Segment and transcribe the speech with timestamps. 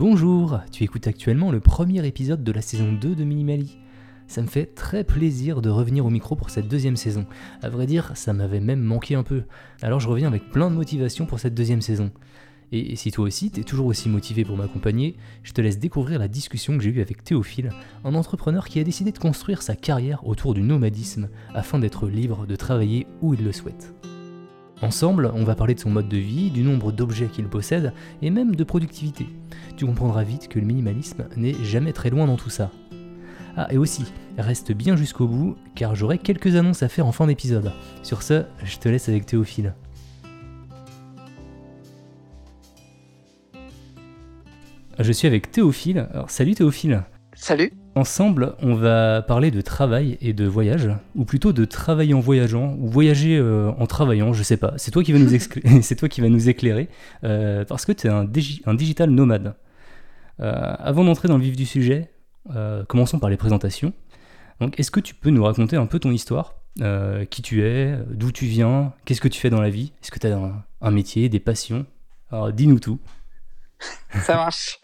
[0.00, 3.76] Bonjour, tu écoutes actuellement le premier épisode de la saison 2 de Minimali.
[4.28, 7.26] Ça me fait très plaisir de revenir au micro pour cette deuxième saison.
[7.60, 9.42] À vrai dire, ça m'avait même manqué un peu.
[9.82, 12.10] Alors je reviens avec plein de motivation pour cette deuxième saison.
[12.72, 16.28] Et si toi aussi t'es toujours aussi motivé pour m'accompagner, je te laisse découvrir la
[16.28, 17.68] discussion que j'ai eue avec Théophile,
[18.02, 22.46] un entrepreneur qui a décidé de construire sa carrière autour du nomadisme afin d'être libre
[22.46, 23.92] de travailler où il le souhaite.
[24.82, 28.30] Ensemble, on va parler de son mode de vie, du nombre d'objets qu'il possède et
[28.30, 29.26] même de productivité.
[29.76, 32.70] Tu comprendras vite que le minimalisme n'est jamais très loin dans tout ça.
[33.56, 34.04] Ah, et aussi,
[34.38, 37.72] reste bien jusqu'au bout, car j'aurai quelques annonces à faire en fin d'épisode.
[38.02, 39.74] Sur ce, je te laisse avec Théophile.
[44.98, 46.08] Je suis avec Théophile.
[46.28, 47.04] Salut Théophile.
[47.34, 47.72] Salut.
[47.96, 52.76] Ensemble, on va parler de travail et de voyage, ou plutôt de travailler en voyageant,
[52.78, 54.74] ou voyager euh, en travaillant, je sais pas.
[54.76, 55.28] C'est toi qui vas nous,
[55.82, 56.88] c'est toi qui va nous éclairer,
[57.24, 58.28] euh, parce que tu es un,
[58.66, 59.56] un, digital nomade.
[60.38, 62.12] Euh, avant d'entrer dans le vif du sujet,
[62.86, 63.92] commençons par les présentations.
[64.60, 66.54] Donc, est-ce que tu peux nous raconter un peu ton histoire
[67.30, 69.92] Qui tu es D'où tu viens Qu'est-ce que tu fais dans la vie?
[70.02, 71.86] Est-ce que tu as un, un, métier, des passions?
[72.30, 72.98] Alors, dis-nous tout.
[74.22, 74.80] Ça marche.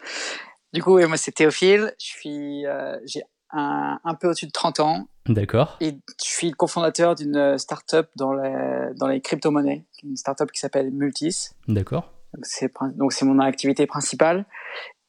[0.73, 1.93] Du coup, moi, c'est Théophile.
[1.99, 5.07] Je suis, euh, j'ai un, un, peu au-dessus de 30 ans.
[5.27, 5.77] D'accord.
[5.79, 10.59] Et je suis le cofondateur d'une start-up dans les, dans les crypto-monnaies, une start-up qui
[10.59, 11.49] s'appelle Multis.
[11.67, 12.11] D'accord.
[12.33, 14.45] Donc, c'est, donc, c'est mon activité principale.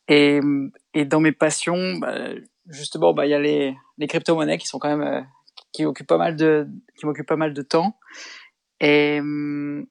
[0.08, 0.40] Et,
[0.94, 2.14] et dans mes passions, bah,
[2.68, 5.20] justement, bah, il y a les, les crypto-monnaies qui sont quand même, euh,
[5.72, 7.98] qui occupent pas mal de, qui m'occupent pas mal de temps.
[8.80, 9.86] Et hum,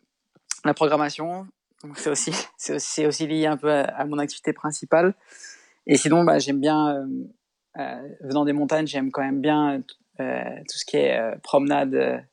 [0.66, 1.48] la programmation,
[1.84, 5.14] donc c'est aussi, c'est aussi, aussi, lié un peu à, à mon activité principale.
[5.88, 7.06] Et sinon, bah, j'aime bien, euh,
[7.80, 9.82] euh, venant des montagnes, j'aime quand même bien
[10.20, 12.24] euh, tout ce qui est promenade,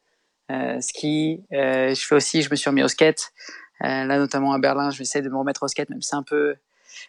[0.80, 1.42] ski.
[1.50, 3.32] je fais aussi, je me suis remis au skate.
[3.80, 6.16] là, notamment à Berlin, je vais essayer de me remettre au skate, même si c'est
[6.16, 6.56] un peu,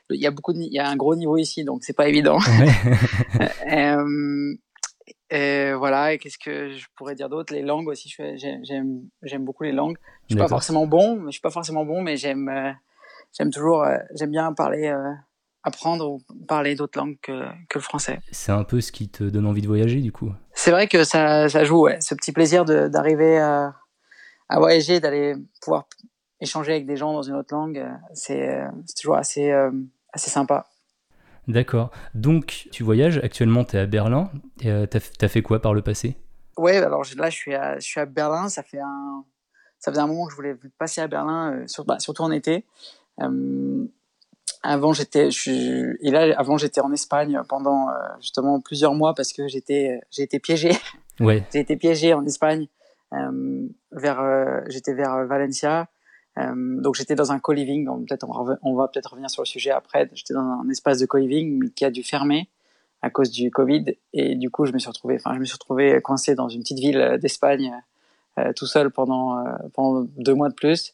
[0.10, 2.08] il y a beaucoup, de, il y a un gros niveau ici, donc c'est pas
[2.08, 2.40] évident.
[3.68, 4.56] Ouais.
[5.32, 7.52] Et voilà, et qu'est-ce que je pourrais dire d'autre?
[7.54, 9.98] Les langues aussi, j'aime j'aime beaucoup les langues.
[10.30, 12.72] Je suis pas forcément bon, je suis pas forcément bon, mais j'aime euh,
[13.34, 14.94] j'aime toujours euh, j'aime bien parler
[15.66, 18.20] apprendre ou parler d'autres langues que, que le français.
[18.32, 20.32] C'est un peu ce qui te donne envie de voyager du coup.
[20.54, 23.76] C'est vrai que ça ça joue ouais, ce petit plaisir d'arriver à,
[24.48, 25.88] à voyager, d'aller pouvoir
[26.40, 29.52] échanger avec des gens dans une autre langue, c'est c'est toujours assez
[30.14, 30.68] assez sympa.
[31.48, 31.92] D'accord.
[32.14, 34.32] Donc, tu voyages, actuellement, tu es à Berlin.
[34.66, 36.18] Euh, tu as, fait quoi par le passé?
[36.58, 38.50] Ouais, alors là, je suis, à, je suis à Berlin.
[38.50, 39.24] Ça, fait un,
[39.78, 42.32] ça faisait un moment que je voulais passer à Berlin, euh, sur, bah, surtout en
[42.32, 42.66] été.
[43.22, 43.86] Euh,
[44.66, 49.48] avant, j'étais, et là, avant, j'étais en Espagne pendant euh, justement plusieurs mois parce que
[49.48, 50.72] j'étais, j'ai été piégé.
[51.20, 51.44] Ouais.
[51.54, 52.68] j'ai été piégé en Espagne.
[53.14, 55.88] Euh, vers, j'étais vers Valencia.
[56.38, 59.72] Euh, donc j'étais dans un co-living, peut-être on, on, va peut-être revenir sur le sujet
[59.72, 60.10] après.
[60.14, 62.50] J'étais dans un espace de co-living mais qui a dû fermer
[63.02, 65.54] à cause du Covid et du coup je me suis retrouvé, enfin je me suis
[65.54, 67.74] retrouvé coincé dans une petite ville d'Espagne
[68.38, 70.94] euh, tout seul pendant euh, pendant deux mois de plus.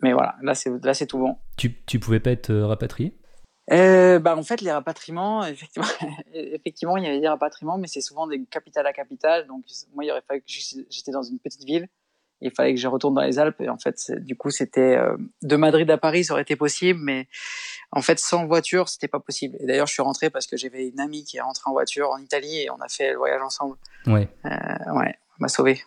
[0.00, 1.36] Mais voilà, là c'est là c'est tout bon.
[1.56, 3.14] Tu tu pouvais pas être euh, rapatrié?
[3.70, 5.88] Euh, bah en fait les rapatriements effectivement
[6.32, 9.46] effectivement il y avait des rapatriements mais c'est souvent des capitales à capitale.
[9.46, 9.64] Donc
[9.94, 11.88] moi il aurait fallu que j'étais dans une petite ville.
[12.40, 13.60] Il fallait que je retourne dans les Alpes.
[13.60, 17.00] Et en fait du coup c'était euh, de Madrid à Paris ça aurait été possible.
[17.02, 17.28] Mais
[17.90, 19.56] en fait sans voiture c'était pas possible.
[19.60, 22.10] Et d'ailleurs je suis rentré parce que j'avais une amie qui est rentrée en voiture
[22.10, 23.76] en Italie et on a fait le voyage ensemble.
[24.06, 24.28] Ouais.
[24.46, 25.82] Euh, ouais on m'a sauvé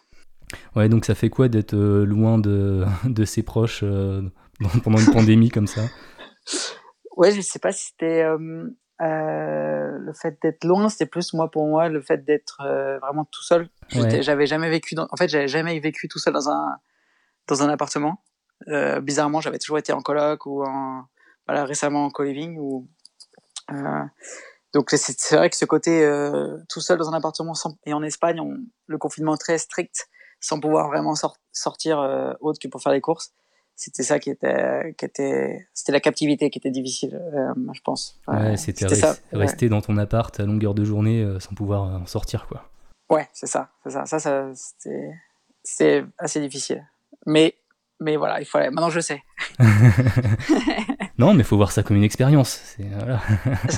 [0.76, 4.22] ouais donc ça fait quoi d'être euh, loin de, de ses proches euh,
[4.84, 5.82] pendant une pandémie comme ça?
[7.16, 8.68] Ouais je sais pas si c'était euh,
[9.02, 12.64] euh, le fait d'être loin, c'était plus moi pour moi le fait d'être
[13.02, 13.70] vraiment tout seul.
[13.96, 14.22] Ouais.
[14.22, 16.78] J'avais jamais vécu, dans, en fait, j'avais jamais vécu tout seul dans un
[17.48, 18.24] dans un appartement.
[19.02, 21.06] Bizarrement, j'avais toujours été en coloc ou en
[21.48, 22.88] voilà récemment en co-living ou
[24.74, 26.08] donc c'est vrai que ce côté
[26.70, 28.58] tout seul dans un appartement sans, et en Espagne, on,
[28.88, 30.08] le confinement très strict,
[30.42, 33.32] sans pouvoir vraiment sor sortir euh, autre que pour faire les courses.
[33.76, 38.20] C'était ça qui était qui était c'était la captivité qui était difficile euh, je pense.
[38.28, 39.70] Ouais, c'était res rester ouais.
[39.70, 42.70] dans ton appart à longueur de journée euh, sans pouvoir en sortir quoi.
[43.10, 44.06] Ouais c'est ça c'est ça.
[44.06, 45.14] Ça, ça c'était
[45.64, 46.86] c'est assez difficile.
[47.26, 47.56] Mais
[48.00, 48.72] mais voilà il fallait.
[48.72, 49.24] Maintenant je sais.
[51.18, 53.22] Non mais il faut voir ça comme une expérience c'est voilà.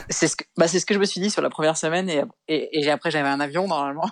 [0.09, 2.79] ce que bah, ce que je me suis dit sur la première semaine et et,
[2.79, 4.09] et après j'avais un avion normalement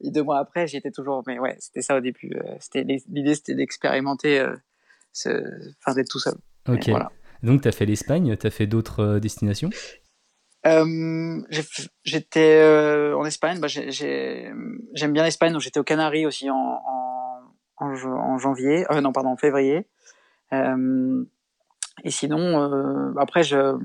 [0.00, 3.34] et deux mois après j'étais toujours mais ouais c'était ça au début euh, c'était l'idée
[3.34, 4.54] c'était d'expérimenter euh,
[5.26, 6.34] enfin d'être tout seul.
[6.68, 6.88] Ok.
[6.88, 7.10] Voilà.
[7.42, 9.70] Donc tu as fait l'Espagne, tu as fait d'autres euh, destinations?
[10.66, 11.40] Euh,
[12.04, 16.82] J'étais euh, en Espagne, bah, j'aime bien l'Espagne, donc j'étais aux Canaries aussi en,
[17.76, 19.86] en, janvier, euh, non pardon, en février.
[20.52, 23.78] Et sinon, après je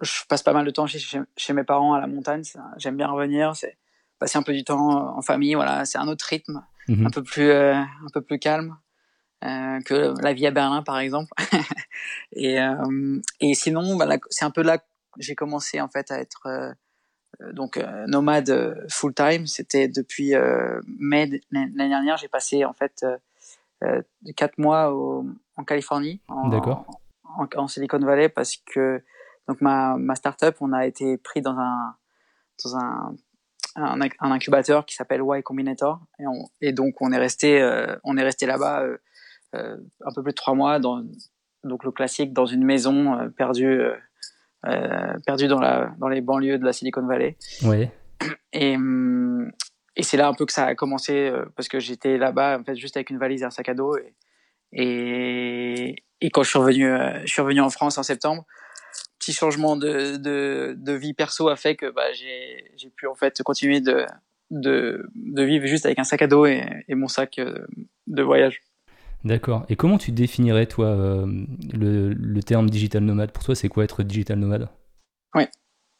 [0.00, 1.00] je passe pas mal de temps chez,
[1.36, 2.42] chez, mes parents à la montagne.
[2.76, 3.76] J'aime bien revenir, c'est
[4.18, 5.54] passer un peu du temps en famille.
[5.54, 7.06] Voilà, c'est un autre rythme, mhm.
[7.06, 8.76] un peu plus, euh, un peu plus calme
[9.44, 11.32] euh, que la vie à Berlin, par exemple.
[12.32, 14.84] et, euh, et sinon, bah, c'est un peu là que
[15.18, 19.46] j'ai commencé en fait à être euh, donc nomade full time.
[19.46, 20.34] C'était depuis
[20.98, 22.16] mai l'année dernière.
[22.16, 23.06] J'ai passé en fait
[24.34, 25.24] quatre mois au,
[25.56, 29.04] en Californie, en, en, en, Silicon Valley, parce que
[29.46, 31.94] donc ma, ma startup, on a été pris dans un
[32.64, 33.14] dans un,
[33.82, 38.16] un, incubateur qui s'appelle Y Combinator et, on, et, donc on est resté euh, on
[38.16, 38.96] est resté là-bas euh,
[39.54, 41.02] euh, un peu plus de trois mois dans
[41.64, 43.80] donc le classique dans une maison perdue
[45.26, 47.36] perdue dans la dans les banlieues de la Silicon Valley.
[47.64, 47.88] Oui.
[48.52, 48.76] Et
[49.96, 52.76] et c'est là un peu que ça a commencé parce que j'étais là-bas en fait
[52.76, 54.14] juste avec une valise et un sac à dos et
[54.70, 56.86] et, et quand je suis revenu
[57.24, 58.44] je suis revenu en France en septembre
[59.28, 63.42] petit changement de, de, de, vie perso a fait que bah, j'ai pu en fait
[63.42, 64.06] continuer de,
[64.50, 67.66] de, de, vivre juste avec un sac à dos et, et mon sac euh,
[68.06, 68.62] de voyage.
[69.24, 69.66] D'accord.
[69.68, 71.26] Et comment tu définirais, toi, euh,
[71.74, 73.32] le, le, terme digital nomade?
[73.32, 74.68] Pour toi, c'est quoi être digital nomade?
[75.34, 75.44] Oui.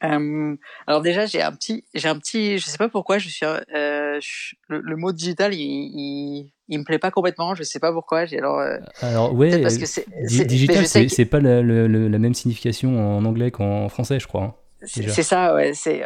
[0.05, 0.57] Euh,
[0.87, 4.21] alors déjà, j'ai un petit, j'ai un petit, je sais pas pourquoi, je suis, euh,
[4.69, 7.55] le, mot digital, il, il, il, me plaît pas complètement.
[7.55, 8.27] Je sais pas pourquoi.
[8.27, 8.59] J'ai alors.
[8.61, 9.61] Euh, alors ouais.
[9.61, 10.07] Parce que c'est,
[10.45, 14.43] digital, c'est, pas la, la, la, même signification en anglais qu'en français, je crois.
[14.43, 14.55] Hein,
[14.87, 15.75] c'est ça, ouais.
[15.75, 16.05] C'est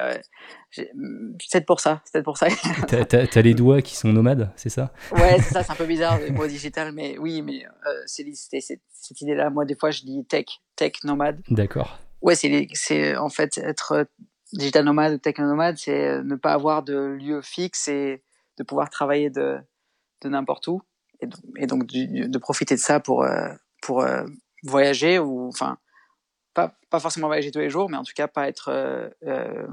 [0.70, 2.00] peut-être pour ça.
[2.10, 2.46] C'est pour ça.
[2.88, 4.90] t'as, as, les doigts qui sont nomades, c'est ça?
[5.12, 5.62] Ouais, c'est ça.
[5.64, 7.66] C'est un peu bizarre le mot digital, mais oui, mais
[8.06, 9.50] c'est, cette, cette idée-là.
[9.50, 10.46] Moi, des fois, je dis tech,
[10.76, 11.42] tech nomade.
[11.50, 14.04] D'accord ouais, c'est, en fait être euh,
[14.52, 18.22] digital nomade ou techno-nomade, c'est euh, ne pas avoir de lieu fixe et
[18.58, 19.58] de pouvoir travailler de,
[20.22, 20.82] de n'importe où.
[21.56, 23.48] Et donc, de profiter de ça pour, euh,
[23.80, 24.04] pour
[24.64, 25.78] voyager ou, enfin,
[26.52, 28.70] pas, pas forcément voyager tous les jours, mais en tout cas pas être
[29.22, 29.66] euh,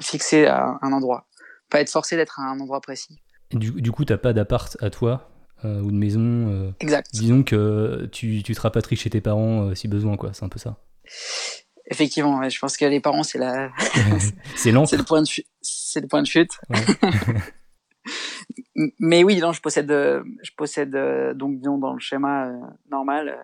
[0.00, 1.28] fixé à un endroit.
[1.68, 3.18] Pas être forcé d'être à un endroit précis.
[3.52, 5.28] du, du coup, t'as pas d'appart à toi
[5.64, 7.10] ou de maison Exact.
[7.12, 10.32] Disons que tu, tu te rapatries chez tes parents si besoin, quoi.
[10.32, 10.78] C'est un peu ça.
[11.90, 13.70] Effectivement, je pense que les parents, c'est la.
[14.56, 14.84] c'est long.
[14.86, 15.46] c'est le point de chute.
[15.62, 16.52] C'est le point de chute.
[18.98, 20.96] Mais oui, non, je possède, je possède
[21.34, 22.60] donc disons dans le schéma euh,
[22.90, 23.36] normal,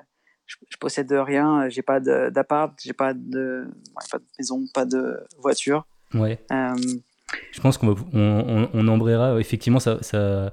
[0.46, 1.68] je, possède rien.
[1.68, 3.66] J'ai pas d'appart, j'ai pas de,
[4.10, 5.86] pas de maison, pas de voiture.
[6.12, 6.38] Ouais.
[6.52, 6.76] Euh,
[7.50, 10.52] je pense qu'on on, on, embrayera, effectivement, ça, ça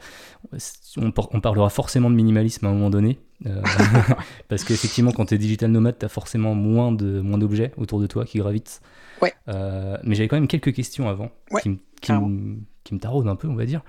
[0.98, 3.20] on, parlera forcément de minimalisme à un moment donné.
[3.46, 3.62] Euh,
[4.48, 8.08] parce qu'effectivement, quand tu es digital nomade, tu as forcément moins d'objets moins autour de
[8.08, 8.82] toi qui gravitent.
[9.22, 9.34] Ouais.
[9.48, 13.56] Euh, mais j'avais quand même quelques questions avant qui, qui, me taraudent un peu, on
[13.56, 13.82] va dire.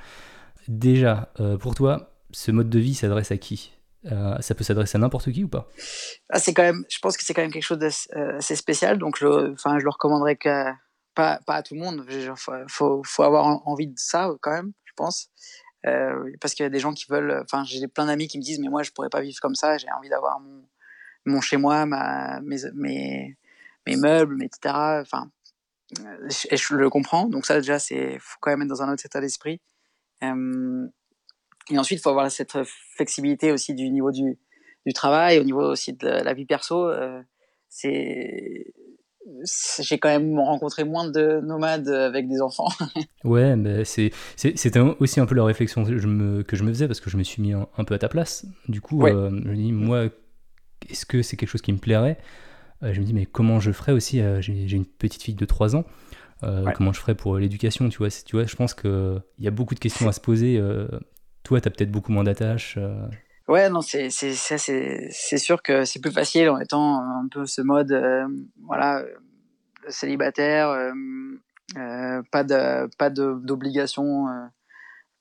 [0.68, 3.72] Déjà, euh, pour toi, ce mode de vie s'adresse à qui?
[4.04, 5.68] Ça peut s'adresser à n'importe qui ou pas?
[6.28, 9.16] Ah, c'est quand même, Je pense que c'est quand même quelque chose d'assez spécial, donc
[9.16, 10.72] je, enfin, je le recommanderais que
[11.14, 12.04] pas, pas à tout le monde.
[12.10, 12.32] Il
[12.68, 15.28] faut, faut, avoir envie de ça quand même, je pense.
[15.86, 17.40] Euh, parce qu'il y a des gens qui veulent.
[17.42, 19.78] Enfin, j'ai plein d'amis qui me disent, mais moi, je pourrais pas vivre comme ça.
[19.78, 20.62] J'ai envie d'avoir mon,
[21.26, 23.36] mon chez moi, ma, mes, mes,
[23.86, 24.74] mes meubles, etc.
[25.00, 25.30] Enfin,
[26.50, 27.26] et je le comprends.
[27.26, 29.60] Donc ça, déjà, c'est faut quand même être dans un autre état d'esprit.
[30.22, 30.86] Euh,
[31.70, 32.56] et ensuite, il faut avoir cette
[32.96, 34.38] flexibilité aussi du niveau du,
[34.86, 36.88] du travail, au niveau aussi de la vie perso.
[36.88, 37.22] Euh,
[37.68, 38.72] c'est
[39.80, 42.68] j'ai quand même rencontré moins de nomades avec des enfants.
[43.24, 46.70] ouais, mais c'est, c'était aussi un peu la réflexion que je, me, que je me
[46.70, 48.46] faisais parce que je me suis mis un, peu à ta place.
[48.68, 50.06] Du coup, euh, je me dis, moi,
[50.88, 52.18] est-ce que c'est quelque chose qui me plairait?
[52.82, 55.44] Euh, Je me dis, mais comment je ferais aussi euh, j'ai, une petite fille de
[55.44, 55.84] 3 ans.
[56.74, 59.76] Comment je ferais pour l'éducation tu vois, tu vois, je pense qu'il y a beaucoup
[59.76, 60.60] de questions à se poser.
[61.44, 62.78] toi, tu as peut-être beaucoup moins d'attaches.
[63.48, 67.60] Ouais, non, c'est c'est c'est sûr que c'est plus facile en étant un peu ce
[67.60, 68.26] mode euh,
[68.66, 69.14] voilà euh,
[69.88, 70.92] célibataire, euh,
[71.76, 74.26] euh, pas de pas d'obligation,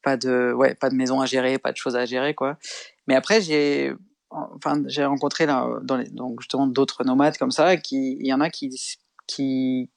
[0.03, 2.57] pas de ouais pas de maison à gérer, pas de choses à gérer quoi.
[3.07, 3.93] Mais après j'ai
[4.29, 8.33] enfin j'ai rencontré là dans les, donc justement d'autres nomades comme ça qui il y
[8.33, 8.69] en a qui
[9.27, 9.89] qui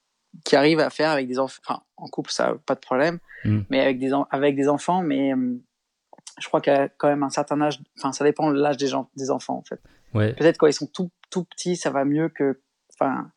[0.45, 3.61] qui arrivent à faire avec des enfants enfin en couple ça pas de problème mmh.
[3.71, 5.33] mais avec des avec des enfants mais
[6.41, 9.11] je crois qu'à quand même un certain âge, enfin ça dépend de l'âge des, gens,
[9.17, 9.81] des enfants en fait.
[10.15, 10.33] Ouais.
[10.35, 12.61] Peut-être quand ils sont tout, tout petits, ça va mieux que,
[12.95, 13.31] enfin,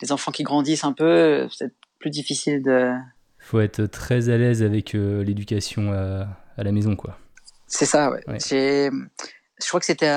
[0.00, 2.92] les enfants qui grandissent un peu, c'est plus difficile de.
[3.38, 6.26] Faut être très à l'aise avec euh, l'éducation à,
[6.56, 7.18] à, la maison, quoi.
[7.66, 8.22] C'est ça, ouais.
[8.40, 10.10] Je crois que c'était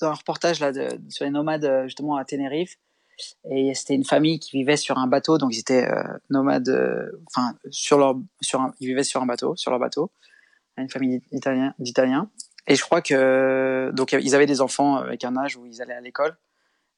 [0.00, 2.76] dans un reportage là de, sur les nomades euh, justement à Tenerife,
[3.50, 6.70] et c'était une famille qui vivait sur un bateau, donc ils étaient euh, nomades,
[7.26, 10.12] enfin sur leur, sur un, ils vivaient sur un bateau, sur leur bateau
[10.80, 11.20] une famille
[11.78, 12.30] d'Italiens.
[12.66, 15.94] Et je crois que donc ils avaient des enfants avec un âge où ils allaient
[15.94, 16.36] à l'école.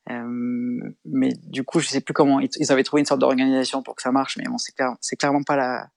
[0.08, 4.02] mais du coup, je sais plus comment ils avaient trouvé une sorte d'organisation pour que
[4.02, 5.88] ça marche, mais bon, c'est clair, c'est clairement pas la,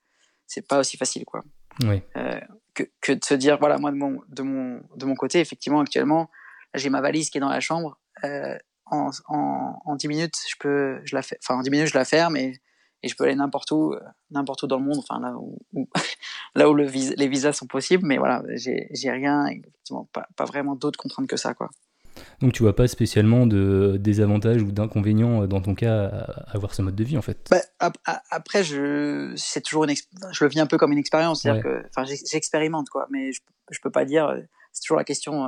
[0.45, 1.43] c'est pas aussi facile, quoi.
[2.75, 5.79] que, que de se dire, voilà, moi de mon, de mon, de mon côté, effectivement,
[5.79, 6.29] actuellement,
[6.73, 7.99] j'ai ma valise qui est dans la chambre.
[8.23, 11.97] en, en, en 10 minutes, je peux, je la fais, enfin, en 10 minutes, je
[11.97, 12.61] la ferme et
[13.03, 13.99] et je peux aller n'importe où, euh,
[14.31, 15.59] n'importe où dans le monde, enfin là où,
[16.55, 20.75] là où le les visas sont possibles, mais voilà, j'ai rien, effectivement, pas, pas vraiment
[20.75, 21.69] d'autres contraintes que ça, quoi.
[22.41, 26.75] Donc tu vois pas spécialement de désavantages ou d'inconvénients euh, dans ton cas à avoir
[26.75, 27.49] ce mode de vie en fait?
[27.49, 27.91] Bah,
[28.29, 31.83] après je c'est toujours une je le vis un peu comme une expérience, c'est-à-dire que
[31.87, 33.41] enfin j'expérimente quoi, mais je,
[33.71, 34.31] je peux pas dire
[34.73, 35.47] c'est toujours la question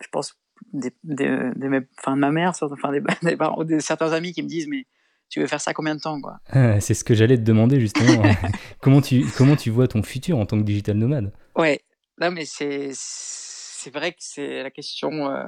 [0.00, 0.36] je pense
[0.72, 4.68] des, des, de ma mère, enfin des, des, parents, de certains amis qui me disent
[4.68, 4.86] mais
[5.32, 6.40] tu veux faire ça combien de temps quoi?
[6.50, 8.22] Ah, C'est ce que j'allais te demander justement.
[8.82, 11.32] comment, tu, comment tu vois ton futur en tant que digital nomade?
[11.56, 11.80] Ouais,
[12.18, 15.30] là mais c'est c'est vrai que c'est la question.
[15.30, 15.42] Euh,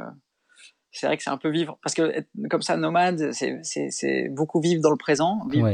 [0.91, 4.81] c'est vrai que c'est un peu vivre parce que comme ça nomade, c'est beaucoup vivre
[4.81, 5.47] dans le présent.
[5.51, 5.71] Vivre,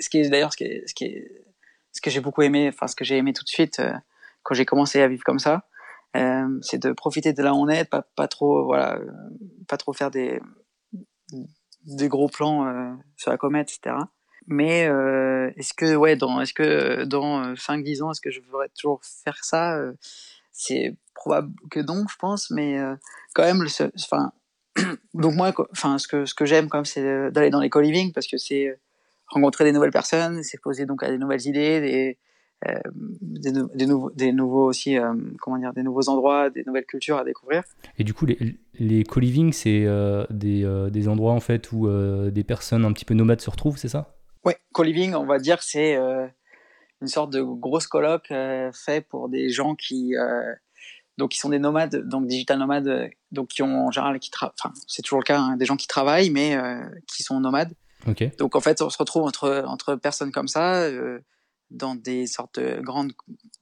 [0.00, 1.44] ce qui est d'ailleurs ce qui est, ce qui est
[1.92, 3.92] ce que j'ai beaucoup aimé, enfin ce que j'ai aimé tout de suite euh,
[4.42, 5.66] quand j'ai commencé à vivre comme ça,
[6.16, 8.98] euh, c'est de profiter de là où on est, pas, pas trop voilà,
[9.68, 10.40] pas trop faire des
[11.86, 13.96] des gros plans euh, sur la comète, etc.
[14.46, 18.68] Mais euh, est-ce que ouais, dans est-ce que dans 5-10 ans, est-ce que je voudrais
[18.70, 19.92] toujours faire ça euh,
[20.52, 22.78] C'est probable que non, je pense, mais
[23.34, 23.64] quand même,
[23.96, 24.32] enfin,
[25.14, 28.12] donc moi, enfin, ce que ce que j'aime quand même, c'est d'aller dans les co-living
[28.12, 28.76] parce que c'est
[29.28, 32.18] rencontrer des nouvelles personnes, c'est poser donc à des nouvelles idées, des
[32.68, 36.86] euh, des, des, nouveaux, des nouveaux aussi, euh, comment dire, des nouveaux endroits, des nouvelles
[36.86, 37.62] cultures à découvrir.
[37.98, 41.88] Et du coup, les, les co-living, c'est euh, des, des, endroits en fait où
[42.30, 44.14] des personnes un petit peu nomades se retrouvent, c'est ça?
[44.44, 45.96] Ouais, co-living, on va dire, c'est
[47.00, 48.32] une sorte de grosse colloque
[48.72, 50.14] fait pour des gens qui
[51.18, 54.72] donc qui sont des nomades, donc digital nomades, donc qui ont en général qui enfin
[54.86, 56.56] c'est toujours le cas, hein, des gens qui travaillent mais
[57.06, 57.74] qui sont nomades.
[58.08, 58.32] Okay.
[58.38, 60.88] Donc en fait on se retrouve entre entre personnes comme ça,
[61.72, 63.12] dans des sortes de grandes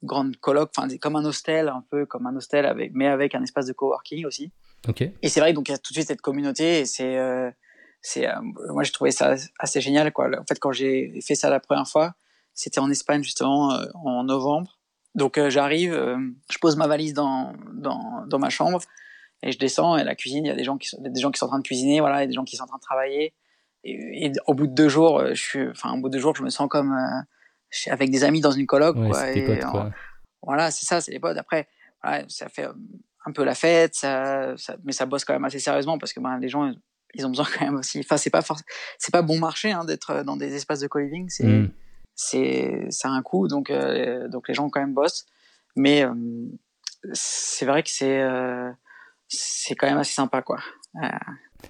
[0.03, 3.43] grandes colloques, enfin comme un hostel un peu comme un hostel avec mais avec un
[3.43, 4.53] espace de coworking aussi.
[5.23, 7.51] Et c'est vrai donc il y a tout de suite cette communauté et c'est euh,
[8.03, 8.41] c'est euh,
[8.71, 10.29] moi j'ai trouvé ça assez génial quoi.
[10.39, 12.15] En fait quand j'ai fait ça la première fois,
[12.55, 14.79] c'était en Espagne justement euh, en novembre.
[15.15, 18.81] Donc j'arrive, je pose ma valise dans, dans dans ma chambre
[19.43, 21.33] et je descends et la cuisine il y a des gens qui sont des gens
[21.33, 22.69] qui sont en train de cuisiner voilà, il y a des gens qui sont en
[22.69, 23.35] train de travailler.
[23.83, 26.37] Et, et, au bout de deux jours, je suis, enfin, au bout de deux jours,
[26.37, 26.95] je me sens comme,
[27.89, 28.97] avec des amis dans une coloc.
[28.97, 29.91] quoi, et, potes, quoi.
[30.43, 31.37] voilà, c'est ça, c'est les potes.
[31.37, 31.69] Après,
[32.03, 32.73] voilà, ça fait euh,
[33.27, 36.21] un peu la fête, ça, ça, mais ça bosse quand même assez sérieusement parce que
[36.21, 36.73] ben, les gens,
[37.15, 38.01] ils ont besoin quand même aussi.
[38.01, 38.43] Enfin, c'est pas
[38.99, 41.29] c'est pas bon marché hein, d'être dans des espaces de co-living.
[41.29, 41.71] C'est, mm.
[42.15, 45.27] c'est, ça a un coût, donc, euh, donc les gens quand même bossent.
[45.77, 46.13] Mais euh,
[47.13, 48.23] c'est vrai que c'est,
[49.29, 50.59] c'est quand même assez sympa, quoi.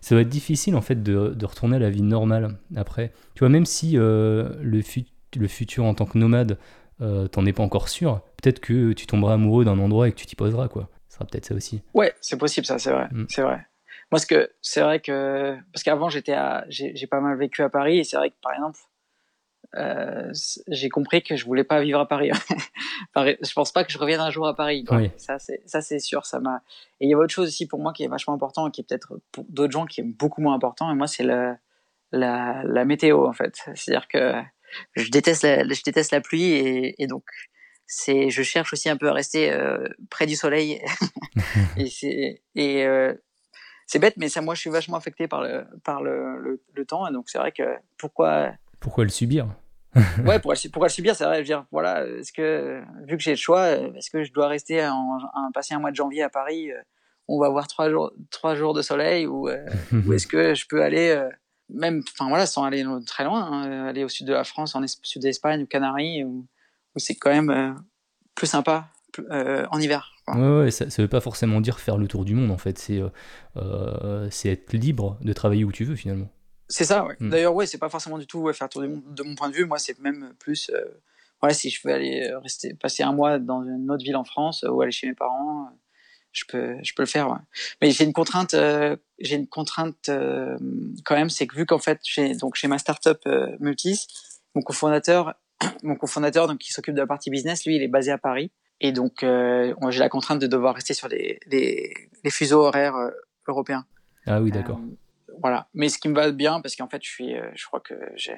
[0.00, 3.12] Ça va être difficile en fait de, de, retourner à la vie normale après.
[3.34, 6.58] Tu vois, même si le futur le futur en tant que nomade,
[7.00, 10.16] euh, t'en es pas encore sûr, peut-être que tu tomberas amoureux d'un endroit et que
[10.16, 10.88] tu t'y poseras, quoi.
[11.08, 11.82] Ce sera peut-être ça aussi.
[11.94, 13.08] Ouais, c'est possible, ça, c'est vrai.
[13.10, 13.26] Mm.
[13.28, 13.66] C'est vrai.
[14.10, 17.68] Moi, ce que c'est vrai que parce qu'avant j'étais à, j'ai pas mal vécu à
[17.68, 18.78] Paris et c'est vrai que par exemple,
[19.76, 20.32] euh,
[20.66, 22.30] j'ai compris que je voulais pas vivre à Paris.
[23.16, 24.84] je pense pas que je revienne un jour à Paris.
[24.90, 25.10] Oui.
[25.16, 26.26] Ça, c'est ça, c'est sûr.
[26.26, 26.62] Ça m'a.
[26.98, 28.80] Et il y a autre chose aussi pour moi qui est vachement important et qui
[28.80, 30.90] est peut-être pour d'autres gens qui est beaucoup moins important.
[30.90, 31.56] Et moi, c'est la,
[32.10, 33.62] la météo en fait.
[33.74, 34.42] C'est-à-dire que
[34.94, 37.24] je déteste la, je déteste la pluie et, et donc
[37.90, 40.80] c'est, je cherche aussi un peu à rester euh, près du soleil.
[41.76, 43.12] et c'est, et euh,
[43.86, 47.08] c'est bête, mais ça, moi, je suis vachement affecté par le, par le, le, temps.
[47.08, 47.64] Et donc, c'est vrai que
[47.98, 48.52] pourquoi.
[48.78, 49.48] Pourquoi le subir?
[50.24, 53.22] Ouais, pourquoi, pourquoi le subir C'est vrai, je veux dire, voilà, est-ce que, vu que
[53.24, 55.18] j'ai le choix, est-ce que je dois rester en,
[55.52, 56.70] passer un mois de janvier à Paris
[57.26, 59.48] où on va avoir trois jours, trois jours de soleil ou,
[60.06, 61.28] ou est-ce que je peux aller
[61.72, 64.82] même, enfin voilà, sans aller très loin, hein, aller au sud de la France, en
[64.86, 66.46] sud d'Espagne, ou Canaries, où,
[66.96, 67.72] c'est quand même euh,
[68.34, 68.88] plus sympa
[69.30, 70.12] euh, en hiver.
[70.28, 72.78] Ouais, ouais, ça, ne veut pas forcément dire faire le tour du monde en fait,
[72.78, 73.00] c'est
[73.56, 76.28] euh, être libre de travailler où tu veux finalement.
[76.68, 77.16] C'est ça, ouais.
[77.18, 77.30] Mm.
[77.30, 79.48] D'ailleurs, ouais, c'est pas forcément du tout faire le tour du monde de mon point
[79.48, 79.64] de vue.
[79.64, 80.70] Moi, c'est même plus,
[81.40, 84.64] voilà, si je veux aller rester, passer un mois dans une autre ville en France
[84.68, 85.68] ou aller chez mes parents,
[86.32, 87.28] je peux, je peux le faire.
[87.30, 87.38] Ouais.
[87.80, 90.56] Mais j'ai une contrainte, euh, j'ai une contrainte euh,
[91.04, 94.06] quand même, c'est que vu qu'en fait, j'ai donc chez ma startup euh, Multis,
[94.54, 95.34] mon cofondateur,
[95.82, 98.50] mon cofondateur donc qui s'occupe de la partie business, lui, il est basé à Paris,
[98.80, 101.92] et donc euh, j'ai la contrainte de devoir rester sur les, les,
[102.24, 102.96] les fuseaux horaires
[103.46, 103.84] européens.
[104.26, 104.80] Ah oui, d'accord.
[105.40, 105.68] voilà.
[105.74, 108.36] Mais ce qui me va bien, parce qu'en fait, je suis, je crois que j'ai,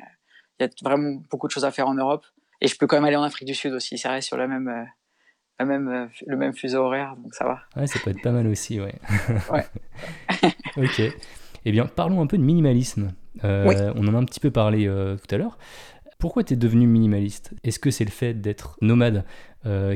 [0.59, 2.25] il y a vraiment beaucoup de choses à faire en Europe,
[2.61, 3.99] et je peux quand même aller en Afrique du Sud aussi.
[3.99, 4.87] Ça reste sur la même
[5.65, 7.61] même, euh, le même fuseau horaire, donc ça va.
[7.77, 8.95] Ouais, ça peut être pas mal aussi, ouais.
[9.53, 9.67] ouais.
[10.77, 11.03] ok.
[11.65, 13.13] Eh bien, parlons un peu de minimalisme.
[13.43, 15.59] On en a un petit peu parlé tout à l'heure.
[16.19, 17.53] Pourquoi tu es devenu minimaliste?
[17.65, 19.25] Est-ce que c'est le fait d'être nomade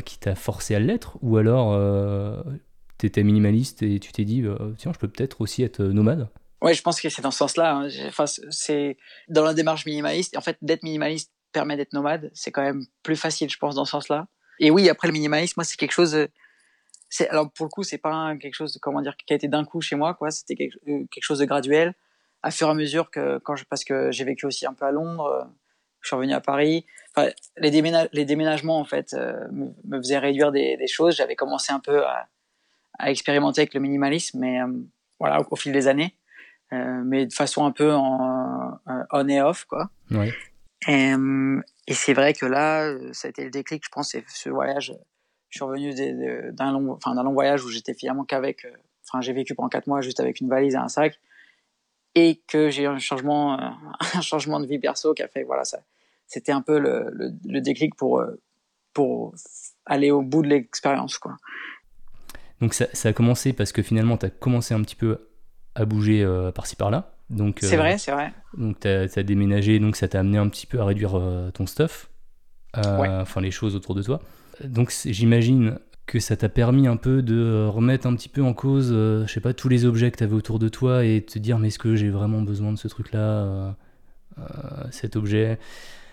[0.04, 1.18] qui t'a forcé à l'être?
[1.22, 1.76] Ou alors
[2.98, 4.44] tu étais minimaliste et tu t'es dit,
[4.78, 6.28] tiens, je peux peut-être aussi être nomade?
[6.62, 7.74] Ouais, je pense que c'est dans ce sens-là.
[7.74, 7.88] Hein.
[8.08, 8.96] Enfin, c'est
[9.28, 10.36] dans la démarche minimaliste.
[10.36, 12.30] En fait, d'être minimaliste permet d'être nomade.
[12.34, 14.28] C'est quand même plus facile, je pense, dans ce sens-là.
[14.60, 16.14] Et oui, après le minimalisme, moi, c'est quelque chose.
[16.14, 16.28] Euh,
[17.08, 19.64] c'est alors pour le coup, c'est pas quelque chose, comment dire, qui a été d'un
[19.64, 20.30] coup chez moi, quoi.
[20.30, 21.94] C'était quelque, euh, quelque, chose de graduel,
[22.42, 24.84] à fur et à mesure que quand je, parce que j'ai vécu aussi un peu
[24.84, 25.44] à Londres, euh,
[26.00, 26.84] je suis revenu à Paris.
[27.14, 29.14] Enfin, les, déménagements, en fait
[29.50, 31.16] me, faisaient réduire des, choses.
[31.16, 32.28] J'avais commencé un peu à,
[33.06, 34.58] expérimenter avec le minimalisme, mais
[35.18, 36.14] voilà, au, fil des années.
[36.70, 38.78] Mais de façon un peu en,
[39.10, 39.90] on et off, quoi.
[40.12, 40.32] Oui.
[40.86, 41.14] Et,
[41.92, 44.94] c'est vrai que là, ça a été le déclic, je pense, c'est ce voyage.
[45.48, 45.94] Je suis revenu
[46.52, 48.70] d'un long, enfin, long voyage où j'étais finalement qu'avec, euh,
[49.06, 51.20] enfin, j'ai vécu pendant quatre mois juste avec une valise et un sac,
[52.14, 53.68] et que j'ai eu un changement, euh,
[54.14, 55.62] un changement de vie perso qui a fait, voilà,
[56.26, 57.10] c'était un peu le,
[57.44, 58.22] le, déclic pour,
[58.92, 59.34] pour
[59.84, 61.36] aller au bout de l'expérience, quoi.
[62.60, 65.28] Donc ça, a commencé parce que finalement, tu as commencé un petit peu
[65.74, 67.15] à bouger euh, par-ci par-là.
[67.30, 68.32] Donc, c'est euh, vrai, c'est vrai.
[68.56, 71.66] Donc, tu as, déménagé, donc ça t'a amené un petit peu à réduire euh, ton
[71.66, 72.10] stuff,
[72.74, 74.20] enfin les choses autour de toi.
[74.64, 78.90] Donc, j'imagine que ça t'a permis un peu de remettre un petit peu en cause,
[78.90, 81.58] je sais pas, tous les objets que tu avais autour de toi et te dire,
[81.58, 83.74] mais est-ce que j'ai vraiment besoin de ce truc-là,
[84.90, 85.58] cet objet?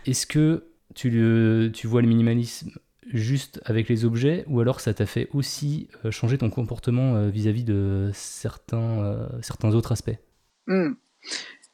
[0.08, 0.66] Est-ce que
[0.96, 2.72] tu, tu vois le minimalisme
[3.12, 7.30] juste avec les objets ou alors ça t'a fait aussi euh, changer ton comportement euh,
[7.30, 10.18] vis-à-vis de certains, euh, certains autres aspects?
[10.68, 10.94] Hmm.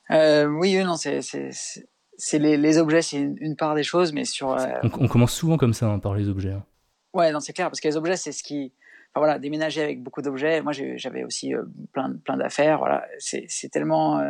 [0.10, 4.56] Oui, non, c'est, c'est, les, les, objets, c'est une, part des choses, mais sur.
[4.84, 6.52] On, commence souvent comme ça hein, par les objets.
[6.52, 6.66] Hein.
[7.14, 8.74] Ouais, non, c'est clair, parce que les objets, c'est ce qui.
[9.12, 10.62] Enfin voilà, déménager avec beaucoup d'objets.
[10.62, 11.54] Moi, j'avais aussi
[11.94, 12.78] plein, plein d'affaires.
[12.78, 14.22] Voilà, c'est, tellement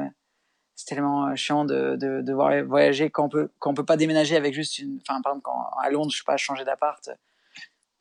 [0.80, 3.98] c'est tellement euh, chiant de, de, de, voyager quand on peut quand on peut pas
[3.98, 7.10] déménager avec juste une enfin par exemple quand à Londres je sais pas changer d'appart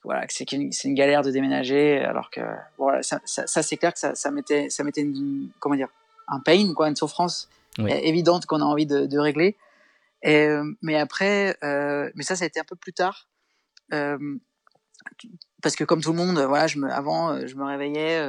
[0.05, 2.41] voilà c'est une, c'est une galère de déménager alors que
[2.77, 5.89] voilà ça, ça, c'est clair que ça, ça mettait ça mettait une, comment dire
[6.29, 9.57] un pain quoi une souffrance évidente qu'on a envie de, de régler
[10.23, 13.29] et, euh, mais après euh, mais ça ça a été un peu plus tard
[13.93, 14.19] euh,
[15.63, 18.29] parce que comme tout le monde voilà je me avant je me réveillais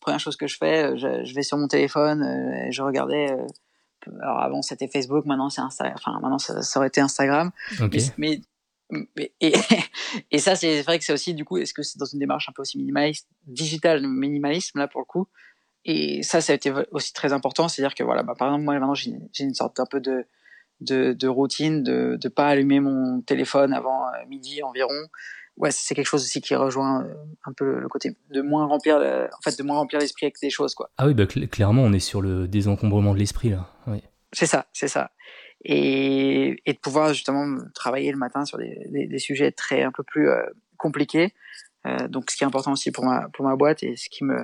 [0.00, 2.22] première chose que je fais je, je vais sur mon téléphone
[2.66, 3.36] et je regardais
[4.22, 5.96] alors avant c'était Facebook, maintenant c'est Instagram.
[5.98, 7.50] Enfin maintenant ça, aurait été Instagram.
[8.16, 8.40] Mais,
[8.88, 9.52] mais, et,
[10.30, 12.48] et, ça c'est vrai que c'est aussi du coup est-ce que c'est dans une démarche
[12.48, 15.28] un peu aussi minimaliste, digital minimalisme là pour le coup.
[15.84, 18.74] Et ça ça a été aussi très important, c'est-à-dire que voilà, bah, par exemple moi
[18.74, 20.26] maintenant j'ai une sorte un peu de
[20.80, 25.08] de, de routine de de pas allumer mon téléphone avant euh, midi environ
[25.60, 27.14] ouais, c'est quelque chose aussi qui rejoint euh,
[27.44, 30.50] un peu le côté de moins remplir, en fait, de moins remplir l'esprit avec des
[30.50, 30.90] choses, quoi.
[30.98, 33.68] Ah oui, bah, clairement, on est sur le désencombrement de l'esprit là.
[33.86, 34.02] Oui.
[34.32, 35.10] C'est ça, c'est ça.
[35.64, 40.02] Et, et, de pouvoir justement travailler le matin sur des, des, sujets très un peu
[40.02, 40.42] plus euh,
[40.78, 41.34] compliqués.
[41.86, 44.24] Euh, donc, ce qui est important aussi pour ma pour ma boîte et ce qui
[44.24, 44.40] me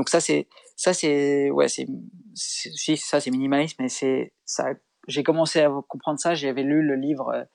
[0.00, 1.86] donc ça c'est ça c'est ouais c'est
[2.34, 4.70] si ça c'est minimalisme mais c'est ça
[5.08, 7.46] j'ai commencé à comprendre ça j'avais lu le livre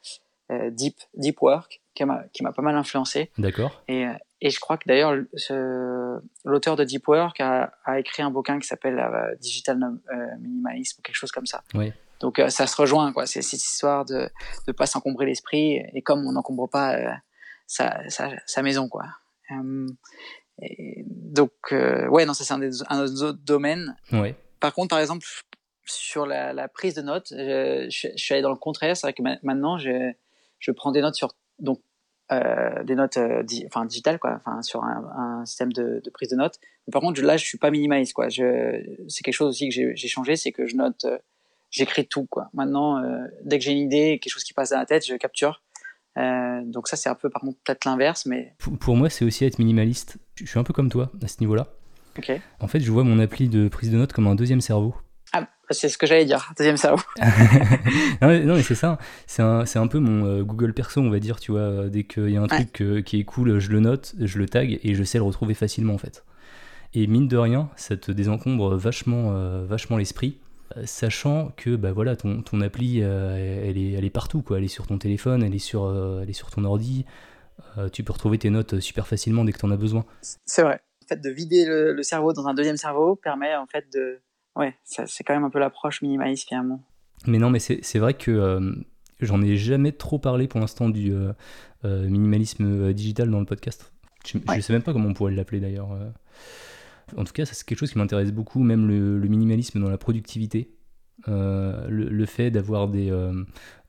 [0.52, 3.32] euh, Deep Deep Work qui m'a pas mal influencé.
[3.38, 3.82] D'accord.
[3.88, 4.06] Et,
[4.42, 5.16] et je crois que d'ailleurs
[6.44, 11.00] l'auteur de Deep Work a, a, écrit un bouquin qui s'appelle euh, Digital euh, Minimalism
[11.00, 11.64] ou quelque chose comme ça.
[11.74, 11.94] Oui.
[12.20, 13.26] Donc euh, ça se rejoint quoi.
[13.26, 14.30] C'est cette histoire de
[14.68, 16.98] ne pas s'encombrer l'esprit et comme on n'encombre pas
[17.66, 19.06] sa, sa, sa, maison quoi.
[20.62, 23.96] Et donc ouais non ça c'est un, des, un autres domaines.
[24.12, 24.36] Ouais.
[24.60, 25.26] Par contre par exemple
[25.86, 28.98] sur la, la prise de notes, je, je, je, suis allé dans le contraire.
[28.98, 30.14] C'est vrai que maintenant je,
[30.60, 31.80] je prends des notes sur donc
[32.32, 36.30] euh, des notes euh, enfin digitales quoi enfin sur un, un système de, de, prise
[36.30, 39.70] de notes mais par contre là je suis pas minimaliste quoi c'est quelque chose aussi
[39.70, 41.20] que j'ai changé c'est que je note euh,
[41.70, 44.80] j'écris tout quoi maintenant euh, dès que j'ai une idée quelque chose qui passe dans
[44.80, 45.62] la tête je capture
[46.18, 49.26] euh, donc ça c'est un peu par contre peut-être l'inverse mais pour, pour moi c'est
[49.26, 51.68] aussi être minimaliste je suis un peu comme toi à ce niveau là
[52.18, 54.96] ok en fait je vois mon appli de prise de notes comme un deuxième cerveau
[55.34, 57.04] ah, c'est ce que j'allais dire, deuxième cerveau.
[58.22, 58.98] non, mais, c'est ça.
[59.28, 61.90] C'est un, un, peu mon euh, Google perso, on va dire, tu vois.
[61.90, 64.48] Dès qu'il y a un truc euh, qui est cool, je le note, je le
[64.48, 66.24] tag et je sais le retrouver facilement, en fait.
[66.94, 70.38] Et mine de rien, ça te désencombre vachement, euh, vachement l'esprit,
[70.86, 74.58] sachant que bah, voilà, ton, ton appli, elle, est, elle est partout, quoi.
[74.58, 77.06] Elle est sur ton téléphone, elle est sur, elle est sur ton ordi.
[77.94, 80.06] tu peux retrouver tes notes super facilement dès que tu en as besoin.
[80.22, 80.82] C'est vrai.
[81.04, 84.22] En fait, de vider le, le cerveau dans un deuxième cerveau permet en fait de
[84.56, 86.82] ouais, c'est quand même un peu l'approche minimaliste finalement.
[87.28, 88.74] Mais non, mais c'est vrai que euh,
[89.20, 91.34] j'en ai jamais trop parlé pour l'instant du euh,
[91.84, 93.92] euh, minimalisme digital dans le podcast.
[94.26, 95.90] Je, ne sais même pas comment on pourrait l'appeler d'ailleurs.
[97.18, 99.98] En tout cas, ça, c'est quelque chose qui m'intéresse beaucoup, même le, minimalisme dans la
[99.98, 100.72] productivité.
[101.28, 103.12] le, fait d'avoir des,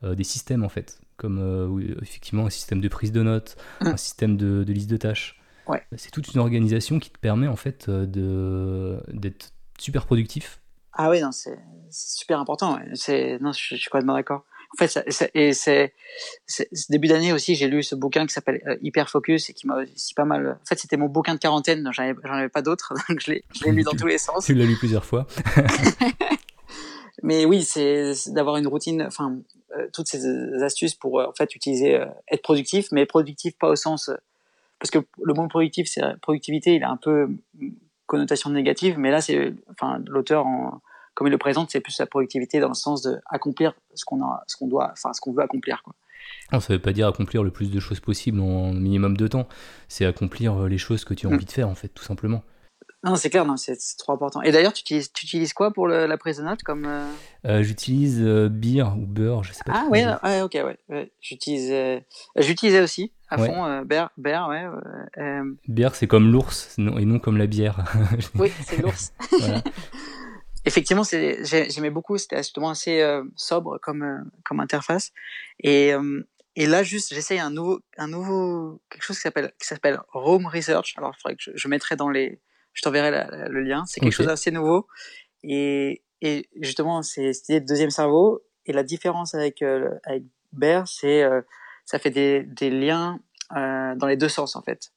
[0.03, 3.87] des systèmes, en fait, comme effectivement un système de prise de notes, mmh.
[3.87, 5.41] un système de, de, liste de tâches.
[5.67, 5.83] Ouais.
[5.97, 10.61] C'est toute une organisation qui te permet, en fait, de, d'être super productif.
[10.93, 11.59] Ah oui, non, c'est,
[11.91, 12.79] super important.
[12.95, 14.45] C'est, non, je, suis complètement d'accord.
[14.75, 15.95] En fait, et c'est,
[16.47, 19.67] ce début d'année aussi, j'ai lu ce bouquin qui s'appelle euh, Hyper Focus et qui
[19.67, 20.59] m'a aussi pas mal.
[20.63, 23.45] En fait, c'était mon bouquin de quarantaine, donc j'en avais, pas d'autres, donc je l'ai,
[23.67, 24.45] lu dans tous les sens.
[24.45, 25.27] Tu l'as lu plusieurs fois.
[27.23, 29.39] Mais oui, c'est d'avoir une routine, enfin,
[29.77, 30.23] euh, toutes ces
[30.63, 31.99] astuces pour euh, en fait utiliser,
[32.31, 34.11] être productif, mais productif pas au sens,
[34.79, 37.29] parce que le mot productif, c'est productivité, il a un peu
[38.07, 40.45] connotation négative, mais là, c'est, enfin, l'auteur
[41.17, 44.23] comme il le présente, c'est plus la productivité dans le sens de accomplir ce qu'on
[44.23, 45.83] a, ce qu'on doit, enfin ce qu'on veut accomplir.
[45.83, 45.95] Quoi.
[46.53, 49.49] Non, ça veut pas dire accomplir le plus de choses possible en minimum de temps.
[49.89, 52.45] C'est accomplir euh, les choses que tu as envie de faire, en fait, tout simplement.
[53.03, 54.43] Non, c'est clair, c'est, trop important.
[54.43, 57.09] Et d'ailleurs, tu utilises, tu utilises quoi pour la prise de notes comme euh?
[57.47, 59.73] Euh, J'utilise beer ou beurre, je sais pas.
[59.75, 61.13] Ah oui, ouais, ok, ouais.
[61.21, 61.73] J'utilise,
[62.37, 65.41] j'utilisais aussi à fond beer, beer, ouais.
[65.69, 67.85] Beer, c'est comme l'ours et non comme la bière.
[68.35, 69.13] oui, c'est l'ours.
[69.39, 69.63] voilà
[70.67, 72.19] effectivement, j'aimais beaucoup.
[72.19, 75.13] C'était justement assez euh, sobre comme euh, comme interface.
[75.61, 76.23] Et euh,
[76.57, 80.47] et là, juste, j'essaye un nouveau un nouveau quelque chose qui s'appelle qui s'appelle Roam
[80.47, 80.95] Research.
[80.97, 82.41] Alors, il faudrait que je, mettrai dans les,
[82.73, 83.11] je t'enverrai
[83.49, 83.85] le lien.
[83.87, 84.87] C'est quelque chose d'assez nouveau.
[85.43, 88.43] Et et justement, c'est cette idée de deuxième cerveau.
[88.67, 91.25] Et la différence avec avec Bear, c'est
[91.85, 94.93] ça fait des des liens dans les deux sens en fait.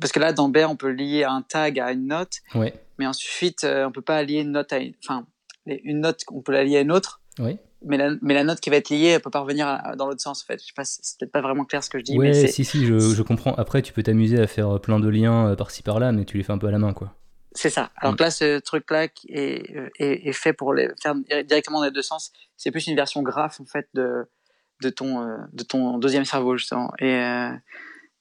[0.00, 2.40] Parce que là, dans Bear, on peut lier un tag à une note.
[2.54, 5.26] Ouais mais ensuite euh, on peut pas lier une note à une, enfin
[5.66, 7.20] une note on peut la lier à une autre.
[7.38, 7.58] Oui.
[7.84, 10.22] Mais la, mais la note qui va être liée, elle peut pas revenir dans l'autre
[10.22, 10.42] sens.
[10.42, 12.18] En fait, je sais pas, c'est peut-être pas vraiment clair ce que je dis.
[12.18, 13.54] Mais si si, je, je, comprends.
[13.54, 16.42] Après, tu peux t'amuser à faire plein de liens euh, par-ci par-là, mais tu les
[16.42, 17.14] fais un peu à la main, quoi.
[17.52, 17.90] C'est ça.
[17.96, 18.16] Alors mm.
[18.16, 22.02] que là, ce truc-là est, est, est, fait pour les faire directement dans les deux
[22.02, 22.32] sens.
[22.56, 24.26] C'est plus une version graphe en fait de
[24.82, 26.92] de ton euh, de ton deuxième cerveau justement.
[26.98, 27.22] Et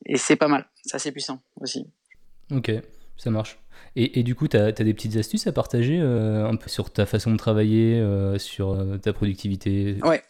[0.05, 0.67] et c'est pas mal.
[0.83, 1.87] C'est assez puissant aussi.
[2.51, 2.71] Ok,
[3.17, 3.57] ça marche.
[3.97, 7.05] Et, du coup, tu as, des petites astuces à partager euh, un peu sur ta
[7.05, 9.97] façon de travailler, euh, sur euh, ta productivité?
[10.03, 10.21] Ouais,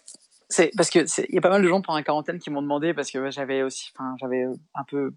[0.49, 2.61] c'est parce que il y a pas mal de gens pendant la quarantaine qui m'ont
[2.61, 5.13] demandé parce que j'avais aussi, enfin, j'avais un peu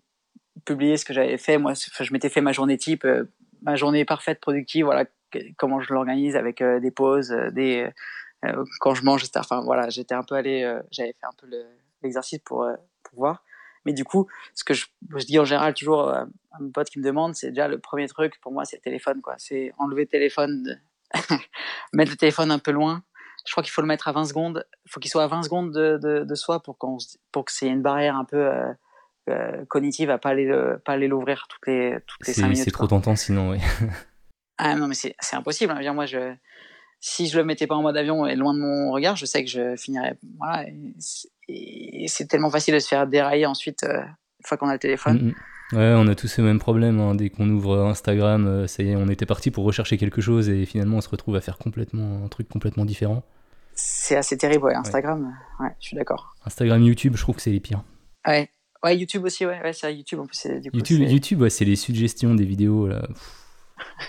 [0.64, 1.58] publié ce que j'avais fait.
[1.58, 3.06] Moi, je m'étais fait ma journée type,
[3.60, 4.86] ma journée parfaite, productive.
[4.86, 5.04] Voilà,
[5.58, 7.86] comment je l'organise avec des pauses, des
[8.80, 9.40] quand je mange, etc.
[9.40, 11.46] Enfin, voilà, j'étais un peu allé, j'avais fait un peu
[12.02, 12.66] l'exercice pour
[13.02, 13.44] pour voir.
[13.84, 14.86] Mais du coup, ce que je,
[15.26, 16.14] dis en général toujours
[16.61, 19.21] mes potes qui me demandent, c'est déjà le premier truc pour moi, c'est le téléphone.
[19.23, 19.35] quoi.
[19.38, 20.81] C'est enlever le téléphone,
[21.92, 23.03] mettre le téléphone un peu loin.
[23.47, 24.66] Je crois qu'il faut le mettre à 20 secondes.
[24.85, 26.99] Il faut qu'il soit à 20 secondes de, de, soi pour, qu'on,
[27.33, 28.73] pour que c'est une barrière un peu euh,
[29.31, 30.53] euh, cognitive à pas aller,
[30.85, 32.64] pas aller l'ouvrir toutes les, toutes les 5 minutes.
[32.64, 33.59] C'est trop tentant sinon, oui.
[34.59, 35.73] ah non, mais c'est, c'est impossible.
[35.73, 35.92] Hein.
[35.94, 36.35] Moi, je,
[37.01, 39.44] si je le mettais pas en mode avion et loin de mon regard, je sais
[39.44, 40.18] que je finirais.
[40.38, 40.66] Voilà,
[41.49, 44.79] et c'est tellement facile de se faire dérailler ensuite euh, une fois qu'on a le
[44.79, 45.18] téléphone.
[45.18, 45.35] Mm, mm.
[45.72, 46.98] Ouais, on a tous ces mêmes problèmes.
[47.00, 47.14] Hein.
[47.14, 50.48] Dès qu'on ouvre Instagram, euh, ça y est, on était parti pour rechercher quelque chose
[50.48, 53.22] et finalement on se retrouve à faire complètement un truc complètement différent.
[53.74, 54.74] C'est assez terrible, ouais.
[54.74, 56.35] Instagram, ouais, je suis d'accord.
[56.44, 57.85] Instagram, YouTube, je trouve que c'est les pires.
[58.26, 58.50] Ouais,
[58.83, 60.46] ouais, YouTube aussi, ouais, ouais c'est YouTube en plus.
[60.61, 63.07] Du coup, YouTube, YouTube, ouais, c'est les suggestions des vidéos là.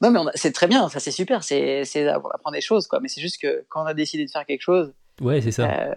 [0.00, 3.00] non, mais c'est très bien, ça c'est super, c'est apprendre des choses, quoi.
[3.00, 5.70] Mais c'est juste que quand on a décidé de faire quelque chose, Ouais, c'est ça.
[5.70, 5.94] Euh,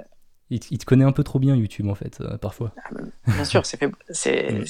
[0.50, 2.74] il, te connaît un peu trop bien, YouTube, en fait, euh, parfois.
[2.84, 2.90] Ah,
[3.28, 4.64] bien sûr, c'est fait, c'est,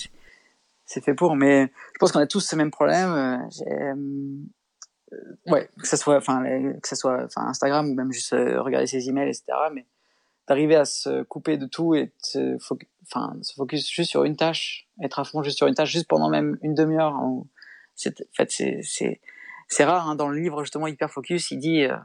[0.85, 3.41] c'est fait pour, mais je pense qu'on a tous ce même problème.
[3.67, 3.95] Euh,
[5.47, 6.43] ouais, que ce soit, enfin,
[6.81, 9.45] que ce soit, enfin, Instagram ou même juste regarder ses emails, etc.
[9.73, 9.85] Mais
[10.47, 12.57] d'arriver à se couper de tout et se,
[13.03, 16.07] enfin, se focus juste sur une tâche, être à fond juste sur une tâche, juste
[16.07, 17.13] pendant même une demi-heure.
[17.13, 17.47] En
[17.97, 19.21] fait, c'est, c'est,
[19.67, 21.95] c'est rare hein, dans le livre justement hyper focus il dit euh,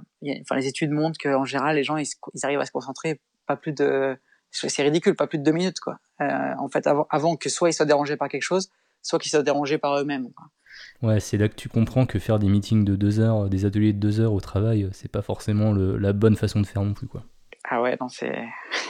[0.42, 2.06] enfin les études montrent qu'en général les gens ils,
[2.42, 4.16] arrivent à se concentrer pas plus de
[4.52, 7.68] c'est ridicule pas plus de deux minutes quoi euh, en fait avant, avant que soit
[7.68, 8.70] ils soient dérangés par quelque chose
[9.02, 10.28] soit qu'ils soient dérangés par eux-mêmes
[11.02, 13.92] ouais c'est là que tu comprends que faire des meetings de deux heures des ateliers
[13.92, 16.94] de deux heures au travail c'est pas forcément le, la bonne façon de faire non
[16.94, 17.24] plus quoi
[17.68, 18.44] ah ouais non c'est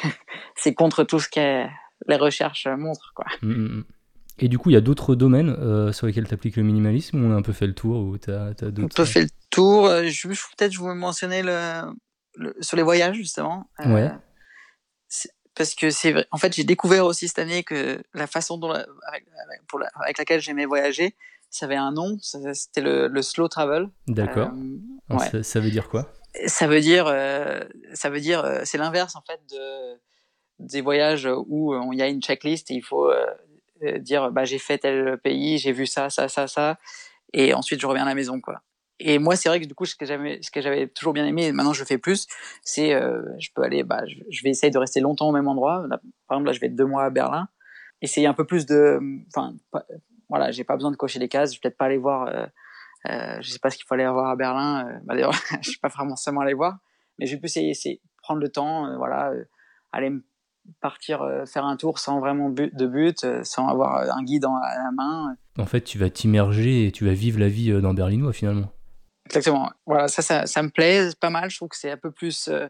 [0.56, 1.66] c'est contre tout ce que
[2.06, 3.84] les recherches montrent quoi mmh, mmh, mmh.
[4.42, 7.22] Et du coup, il y a d'autres domaines euh, sur lesquels tu appliques le minimalisme
[7.22, 9.04] ou on a un peu fait le tour ou as, as On a un peu
[9.04, 9.84] fait le tour.
[9.86, 11.82] Euh, je, Peut-être je voulais mentionner le,
[12.60, 13.68] sur les voyages, justement.
[13.84, 14.10] Euh, ouais.
[15.54, 16.26] Parce que c'est vrai.
[16.30, 19.26] En fait, j'ai découvert aussi cette année que la façon dont avec,
[19.66, 21.16] pour avec, laquelle j'aimais voyager,
[21.50, 22.18] ça avait un nom.
[22.20, 23.88] C'était le, le, slow travel.
[24.06, 24.50] D'accord.
[25.10, 25.42] ouais.
[25.42, 26.12] ça, veut dire quoi?
[26.46, 27.06] Ça veut dire,
[27.94, 30.00] ça veut dire, c'est l'inverse en fait de
[30.60, 33.10] des voyages où il y a une checklist et il faut
[33.98, 36.78] dire bah j'ai fait tel pays, j'ai vu ça, ça, ça, ça,
[37.32, 38.62] et ensuite je reviens à la maison quoi.
[39.00, 41.72] Et moi, c'est vrai que du coup, ce que j'avais, toujours bien aimé, et maintenant
[41.72, 42.26] je le fais plus,
[42.62, 45.86] c'est, euh, je peux aller, bah, je, vais essayer de rester longtemps au même endroit.
[45.88, 47.48] par exemple, là, je vais être deux mois à Berlin.
[48.02, 49.54] Essayer un peu plus de, enfin,
[50.28, 51.52] voilà, j'ai pas besoin de cocher les cases.
[51.52, 52.46] Je vais peut-être pas aller voir, euh,
[53.08, 54.86] euh, je sais pas ce qu'il faut aller voir à Berlin.
[54.86, 55.32] Euh, bah, d'ailleurs,
[55.62, 56.78] je suis pas vraiment seulement aller voir,
[57.18, 59.32] mais je vais plus essayer, prendre le temps, euh, voilà,
[59.92, 60.12] aller
[60.80, 64.90] partir faire un tour sans vraiment but, de but, sans avoir un guide à la
[64.92, 65.36] main.
[65.58, 68.70] En fait, tu vas t'immerger et tu vas vivre la vie dans Berlinois finalement.
[69.30, 69.70] Exactement.
[69.86, 71.50] Voilà, ça, ça, ça, me plaît pas mal.
[71.50, 72.66] Je trouve que c'est un peu plus euh,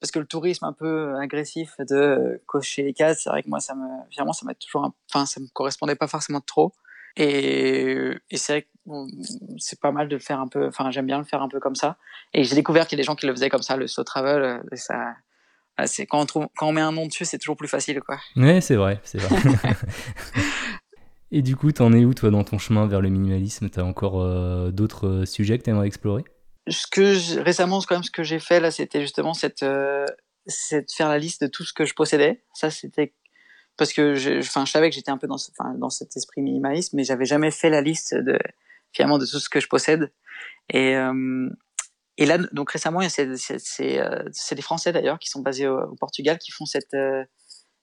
[0.00, 3.60] parce que le tourisme un peu agressif de cocher les cases, c'est vrai que moi,
[3.60, 6.72] ça me, finalement, ça m'a toujours, enfin, ça me correspondait pas forcément trop.
[7.16, 8.68] Et, et c'est vrai que
[9.58, 10.68] c'est pas mal de le faire un peu.
[10.68, 11.96] Enfin, j'aime bien le faire un peu comme ça.
[12.32, 14.04] Et j'ai découvert qu'il y a des gens qui le faisaient comme ça, le slow
[14.04, 14.42] travel.
[14.42, 15.16] Euh, ça,
[15.86, 18.18] c'est quand on trouve, quand on met un nom dessus, c'est toujours plus facile, quoi.
[18.36, 19.36] Ouais, c'est vrai, c'est vrai.
[21.32, 23.70] Et du coup, t'en es où, toi, dans ton chemin vers le minimalisme?
[23.70, 26.24] T'as encore euh, d'autres euh, sujets que t'aimerais explorer?
[26.68, 30.04] Ce que récemment, quand même, ce que j'ai fait là, c'était justement cette, euh,
[30.46, 32.42] cette faire la liste de tout ce que je possédais.
[32.54, 33.14] Ça, c'était
[33.76, 36.16] parce que je, enfin, je savais que j'étais un peu dans, ce, enfin, dans cet
[36.16, 38.38] esprit minimaliste, mais j'avais jamais fait la liste de
[38.92, 40.12] finalement de tout ce que je possède.
[40.68, 40.94] Et
[42.18, 46.50] et là, donc récemment, c'est c'est des Français d'ailleurs qui sont basés au, Portugal qui
[46.50, 46.94] font cette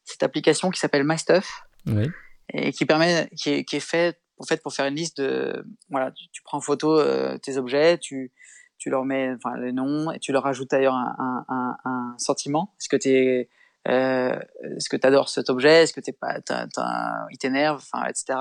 [0.04, 1.64] cette application qui s'appelle My Stuff.
[1.88, 2.12] Oui
[2.54, 5.66] et qui permet, qui est, qui est fait en fait pour faire une liste de,
[5.90, 8.32] voilà, tu, prends en photo euh, tes objets, tu,
[8.78, 12.74] tu leur mets, enfin les noms et tu leur ajoutes d'ailleurs un, un, un, sentiment.
[12.80, 13.50] Est-ce que tu
[13.88, 14.40] euh,
[14.76, 16.40] est-ce que tu adores cet objet, est-ce que t'es pas,
[17.32, 18.38] il t'énerve, enfin etc.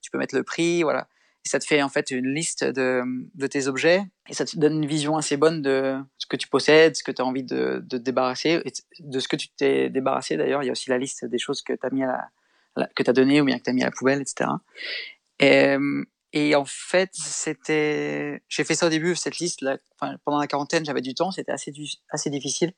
[0.00, 1.06] Tu peux mettre le prix, voilà.
[1.44, 3.02] Et ça te fait en fait une liste de,
[3.34, 6.48] de tes objets et ça te donne une vision assez bonne de ce que tu
[6.48, 8.62] possèdes, ce que tu as envie de, de te débarrasser,
[8.98, 10.64] de ce que tu t'es débarrassé d'ailleurs.
[10.64, 12.28] Il y a aussi la liste des choses que tu as mis à la,
[12.94, 14.50] que tu as donné ou bien que tu as mis à la poubelle, etc.
[15.38, 15.76] Et,
[16.32, 20.46] et en fait, c'était, j'ai fait ça au début, cette liste, là, enfin, pendant la
[20.46, 21.72] quarantaine, j'avais du temps, c'était assez,
[22.10, 22.72] assez difficile.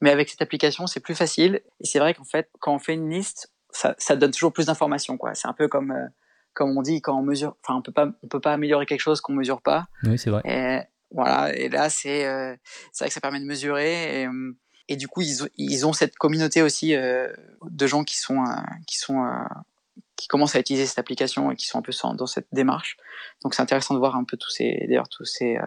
[0.00, 1.62] Mais avec cette application, c'est plus facile.
[1.80, 4.66] Et c'est vrai qu'en fait, quand on fait une liste, ça, ça donne toujours plus
[4.66, 5.34] d'informations, quoi.
[5.34, 6.06] C'est un peu comme, euh,
[6.52, 9.00] comme on dit, quand on mesure, enfin, on peut pas, on peut pas améliorer quelque
[9.00, 9.86] chose qu'on mesure pas.
[10.02, 10.42] Oui, c'est vrai.
[10.44, 10.80] Et,
[11.10, 11.56] voilà.
[11.56, 12.56] Et là, c'est, euh,
[12.92, 14.22] c'est vrai que ça permet de mesurer.
[14.22, 14.28] Et,
[14.88, 18.54] et du coup, ils, ils ont cette communauté aussi euh, de gens qui sont, euh,
[18.86, 19.44] qui sont, euh,
[20.16, 22.96] qui commencent à utiliser cette application et qui sont un peu dans cette démarche.
[23.42, 25.58] Donc, c'est intéressant de voir un peu tous ces, d'ailleurs, tous ces,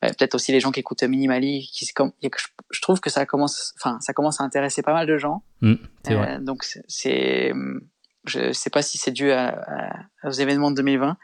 [0.00, 4.12] peut-être aussi les gens qui écoutent Minimali, qui je trouve que ça commence, enfin, ça
[4.12, 5.44] commence à intéresser pas mal de gens.
[5.60, 5.74] Mmh,
[6.06, 6.40] vrai.
[6.40, 7.52] donc, c'est,
[8.24, 9.30] je sais pas si c'est dû
[10.24, 11.16] aux événements de 2020,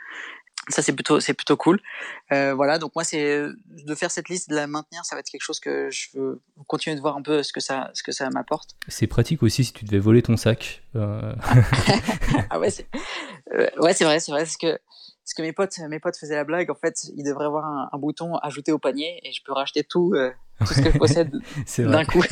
[0.68, 1.80] ça c'est plutôt c'est plutôt cool.
[2.32, 5.30] Euh, voilà, donc moi c'est de faire cette liste, de la maintenir, ça va être
[5.30, 8.12] quelque chose que je veux continuer de voir un peu ce que ça ce que
[8.12, 8.70] ça m'apporte.
[8.88, 10.82] C'est pratique aussi si tu devais voler ton sac.
[10.96, 11.34] Euh...
[12.50, 12.88] ah ouais, c'est
[13.54, 14.78] euh, ouais c'est vrai c'est vrai ce que
[15.24, 17.88] ce que mes potes mes potes faisaient la blague en fait ils devraient avoir un,
[17.92, 20.98] un bouton ajouter au panier et je peux racheter tout euh, tout ce que je
[20.98, 21.30] possède
[21.78, 22.22] d'un coup.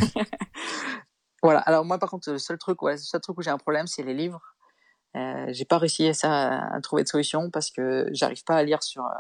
[1.43, 1.61] voilà.
[1.61, 3.87] Alors moi par contre le seul truc ouais le seul truc où j'ai un problème
[3.87, 4.41] c'est les livres.
[5.17, 8.63] Euh, j'ai pas réussi à, ça, à, trouver de solution parce que j'arrive pas à
[8.63, 9.15] lire sur euh,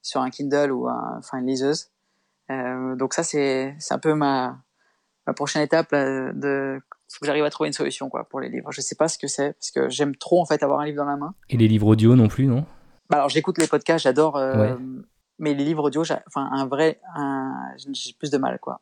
[0.00, 1.90] sur un Kindle ou un, enfin une liseuse.
[2.50, 4.58] Euh, donc ça c'est c'est un peu ma
[5.26, 8.72] ma prochaine étape de faut que j'arrive à trouver une solution quoi pour les livres.
[8.72, 10.98] Je sais pas ce que c'est parce que j'aime trop en fait avoir un livre
[10.98, 11.34] dans la main.
[11.50, 12.64] Et les livres audio non plus non?
[13.10, 14.40] Bah Alors j'écoute les podcasts, j'adore.
[15.40, 18.80] Mais les livres audio, enfin un vrai, un, j'ai plus de mal quoi.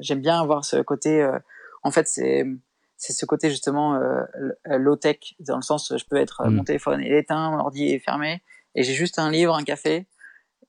[0.00, 1.28] J'aime bien avoir ce côté.
[1.82, 2.44] en fait c'est
[3.00, 4.24] c'est ce côté justement euh,
[4.66, 6.54] low tech dans le sens je peux être mm.
[6.54, 8.42] mon téléphone est éteint, mon ordi est fermé
[8.74, 10.06] et j'ai juste un livre, un café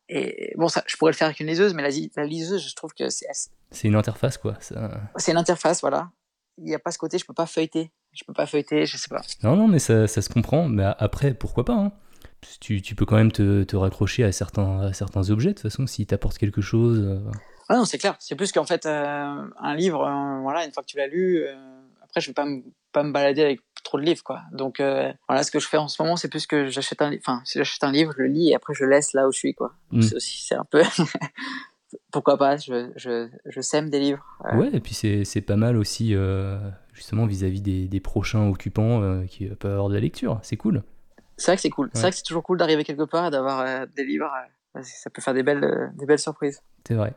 [0.07, 2.75] et bon ça je pourrais le faire avec une liseuse mais la, la liseuse je
[2.75, 3.27] trouve que c'est
[3.69, 4.57] c'est une interface quoi.
[4.59, 6.09] C'est une interface voilà.
[6.57, 8.97] Il n'y a pas ce côté je peux pas feuilleter, je peux pas feuilleter, je
[8.97, 9.21] sais pas.
[9.43, 11.91] Non non mais ça, ça se comprend mais après pourquoi pas hein.
[12.61, 15.63] tu, tu, peux quand même te, te raccrocher à certains, à certains objets de toute
[15.63, 16.99] façon s'ils t'apportent quelque chose.
[16.99, 17.31] Euh.
[17.67, 19.99] Ah non c'est clair c'est plus qu'en fait euh, un livre
[20.41, 21.45] voilà une fois que tu l'as lu
[22.11, 24.41] après, je vais pas me, pas me balader avec trop de livres, quoi.
[24.51, 27.15] Donc, euh, voilà, ce que je fais en ce moment, c'est plus que j'achète un,
[27.15, 29.31] enfin, si j'achète un livre, je le lis et après je le laisse là où
[29.31, 29.73] je suis, quoi.
[29.91, 30.01] Mm.
[30.01, 30.83] C'est aussi, c'est un peu,
[32.11, 34.25] pourquoi pas, je, je, je, sème des livres.
[34.53, 36.59] Ouais, et puis c'est, c'est pas mal aussi, euh,
[36.93, 40.37] justement, vis-à-vis des, des, prochains occupants euh, qui peuvent avoir de la lecture.
[40.43, 40.83] C'est cool.
[41.37, 41.89] C'est vrai que c'est cool.
[41.93, 44.29] C'est vrai que c'est toujours cool d'arriver quelque part et d'avoir des livres.
[44.83, 46.61] ça peut faire des belles, des belles surprises.
[46.85, 47.15] C'est vrai.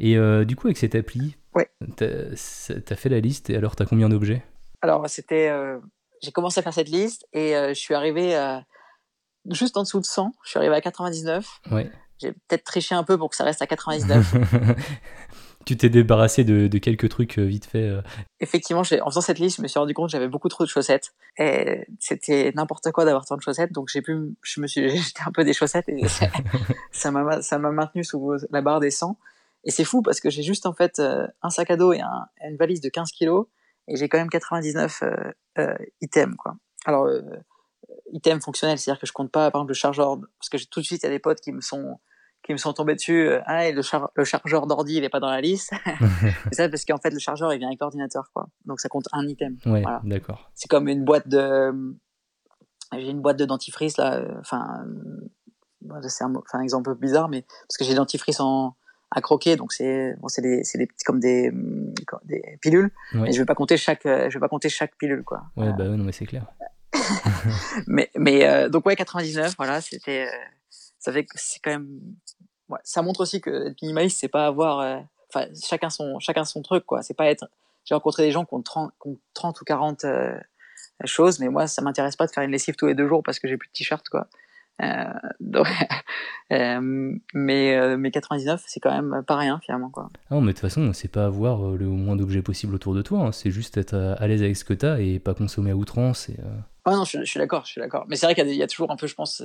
[0.00, 1.70] Et du coup, avec cette appli, Ouais.
[1.96, 4.44] T'as fait la liste et alors t'as combien d'objets?
[4.80, 5.78] Alors c'était, euh,
[6.22, 8.64] j'ai commencé à faire cette liste et euh, je suis arrivé à,
[9.50, 10.32] juste en dessous de 100.
[10.44, 11.46] Je suis arrivé à 99.
[11.72, 11.90] Ouais.
[12.18, 14.34] J'ai peut-être triché un peu pour que ça reste à 99.
[15.66, 17.92] tu t'es débarrassé de, quelques trucs vite fait.
[18.40, 20.68] Effectivement, en faisant cette liste, je me suis rendu compte que j'avais beaucoup trop de
[20.68, 21.12] chaussettes.
[21.38, 23.72] Et c'était n'importe quoi d'avoir tant de chaussettes.
[23.72, 26.02] Donc j'ai pu, je me suis jeté un peu des chaussettes et
[26.92, 29.16] ça m'a ça m'a maintenu sous la barre des 100.
[29.64, 32.56] Et c'est fou parce que j'ai juste en fait un sac à dos et une
[32.56, 33.46] valise de 15 kilos
[33.88, 35.02] et j'ai quand même 99
[36.00, 36.54] items quoi.
[36.84, 37.08] Alors
[38.12, 40.80] item fonctionnel, c'est-à-dire que je compte pas, par exemple, le chargeur, parce que j'ai tout
[40.80, 41.98] de suite, il y a des potes qui me sont,
[42.42, 43.82] qui me sont tombés dessus, euh, ah, et le,
[44.14, 45.72] le chargeur d'ordi, il est pas dans la liste.
[46.44, 48.48] c'est ça, parce qu'en fait, le chargeur, il vient avec l'ordinateur, quoi.
[48.64, 49.56] Donc, ça compte un item.
[49.66, 50.50] Ouais, d'accord.
[50.54, 51.72] C'est comme une boîte de,
[52.92, 54.84] j'ai une boîte de dentifrice, là, euh, enfin,
[56.08, 58.76] c'est un, un, exemple bizarre, mais parce que j'ai dentifrice en,
[59.10, 61.50] à croquer, donc c'est bon, c'est des, c'est des petits comme des,
[62.24, 63.30] des pilules, ouais.
[63.30, 65.44] et je vais pas compter chaque, euh, je vais pas compter chaque pilule, quoi.
[65.56, 66.44] Ouais, bah non, mais c'est clair.
[67.86, 70.38] mais mais euh, donc ouais 99 voilà c'était euh,
[70.98, 71.88] ça fait c'est quand même
[72.68, 74.98] ouais, ça montre aussi que être minimaliste c'est pas avoir euh,
[75.32, 77.48] enfin chacun son chacun son truc quoi c'est pas être
[77.84, 80.06] j'ai rencontré des gens qui ont 30, qui ont 30 ou 40
[81.04, 83.38] choses mais moi ça m'intéresse pas de faire une lessive tous les deux jours parce
[83.38, 84.28] que j'ai plus de t-shirt quoi
[85.40, 85.68] donc,
[86.50, 90.08] mais mais 99 c'est quand même pas rien finalement quoi.
[90.30, 93.02] Ah non mais de toute façon c'est pas avoir le moins d'objets possible autour de
[93.02, 93.32] toi, hein.
[93.32, 96.36] c'est juste être à l'aise avec ce que t'as et pas consommer à outrance et
[96.88, 98.06] ah non, je, suis d'accord, je suis d'accord.
[98.08, 99.42] Mais c'est vrai qu'il y, a toujours un peu, je pense,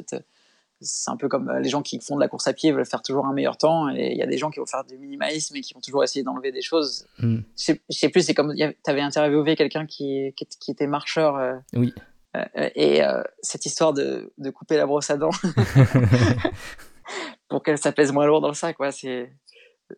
[0.79, 2.85] c'est un peu comme euh, les gens qui font de la course à pied veulent
[2.85, 4.97] faire toujours un meilleur temps et il y a des gens qui vont faire du
[4.97, 7.05] minimalisme et qui vont toujours essayer d'enlever des choses.
[7.19, 7.39] Hmm.
[7.57, 11.35] Je, sais, plus, c'est comme tu avais interviewé quelqu'un qui, qui, était marcheur.
[11.35, 11.93] Euh, oui.
[12.35, 13.01] Euh, et
[13.41, 15.29] cette histoire de, de, couper la brosse à dents
[17.47, 18.91] pour qu'elle ça pèse moins lourd dans le sac, quoi.
[18.91, 19.31] C'est,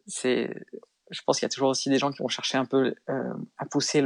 [0.06, 0.54] c'est,
[1.12, 3.66] je pense qu'il y a toujours aussi des gens qui vont chercher un peu à
[3.66, 4.04] pousser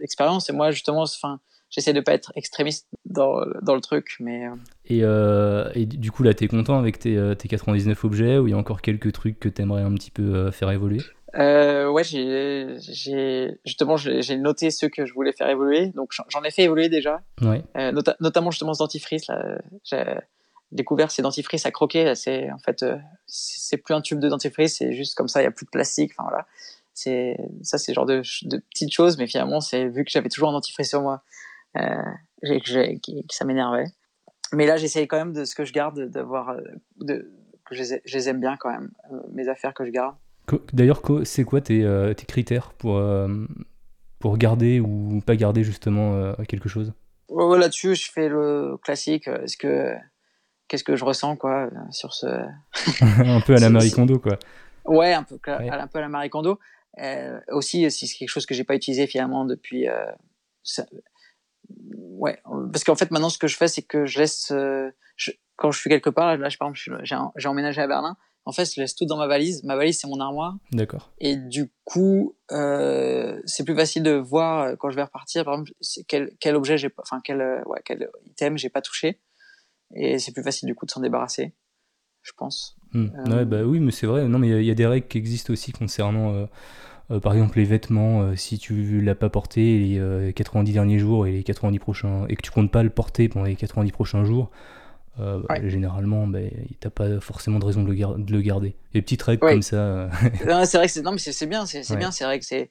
[0.00, 0.48] l'expérience.
[0.48, 1.40] et moi, justement, enfin
[1.76, 4.16] j'essaie de pas être extrémiste dans, dans le truc.
[4.18, 4.46] Mais...
[4.46, 4.54] Euh.
[4.86, 8.38] Et, euh, et, du coup, là, tu es content avec tes, euh, tes, 99 objets
[8.38, 11.00] ou il y a encore quelques trucs que tu aimerais un petit peu faire évoluer?
[11.34, 16.50] Euh, ouais, j'ai justement j'ai noté ceux que je voulais faire évoluer, donc j'en ai
[16.50, 17.20] fait évoluer déjà.
[17.42, 17.62] Ouais.
[18.20, 20.02] notamment justement ce dentifrice là, j'ai
[20.72, 22.14] découvert ces dentifrices à croquer.
[22.14, 22.86] C'est en fait
[23.26, 25.70] c'est plus un tube de dentifrice, c'est juste comme ça, il y a plus de
[25.70, 26.12] plastique.
[26.16, 26.46] Enfin voilà,
[26.94, 30.48] c'est ça c'est genre de, de, petites choses, mais finalement c'est vu que j'avais toujours
[30.48, 31.22] un dentifrice sur moi,
[31.76, 32.02] euh,
[32.42, 33.86] que, qui, ça m'énervait.
[34.52, 36.60] Mais là, j'essaye quand même de ce que je garde, d'avoir, euh,
[37.00, 37.32] de,
[37.64, 40.14] que je les, aime bien quand même, euh, mes affaires que je garde.
[40.72, 41.84] D'ailleurs, c'est quoi tes,
[42.16, 43.02] tes, critères pour,
[44.20, 46.92] pour garder ou pas garder justement quelque chose?
[47.28, 49.26] Là-dessus, je fais le classique.
[49.26, 49.96] Est-ce que
[50.68, 52.26] qu'est-ce que je ressens quoi sur ce
[53.00, 54.38] un peu à la Marie Kondo quoi.
[54.84, 56.60] Ouais, un peu, un peu à la Marie Kondo.
[57.48, 59.88] aussi, si c'est quelque chose que j'ai pas utilisé finalement depuis
[61.68, 62.40] ouais,
[62.72, 64.90] parce qu'en fait maintenant ce que je fais c'est que je laisse euh,
[65.56, 67.00] quand je suis quelque part là, je, par exemple
[67.36, 69.64] j'ai emménagé à Berlin en fait je laisse tout dans ma valise.
[69.64, 70.56] Ma valise c'est mon armoire.
[70.72, 71.12] D'accord.
[71.18, 75.54] Et du coup euh, c'est plus facile de voir euh, quand je vais repartir par
[75.54, 75.72] exemple
[76.08, 79.20] quel, quel objet j'ai enfin quel ouais, quel item j'ai pas touché.
[79.94, 81.54] Et c'est plus facile du coup de s'en débarrasser
[82.22, 82.76] je pense.
[82.94, 84.26] Ouais, bah oui mais c'est vrai.
[84.26, 86.48] Non mais il y, y, a des règles qui existent aussi concernant
[87.10, 90.98] euh, par exemple, les vêtements, euh, si tu l'as pas porté les 90 euh, derniers
[90.98, 93.92] jours et les 90 prochains, et que tu comptes pas le porter pendant les 90
[93.92, 94.50] prochains jours,
[95.18, 96.40] bah, généralement, bah,
[96.78, 98.76] t'as pas forcément de raison de le, de le garder.
[98.92, 100.10] Les petites règles comme ça.
[100.66, 101.00] c'est vrai que c'est,
[101.46, 102.70] bien, c'est, bien, c'est vrai que c'est,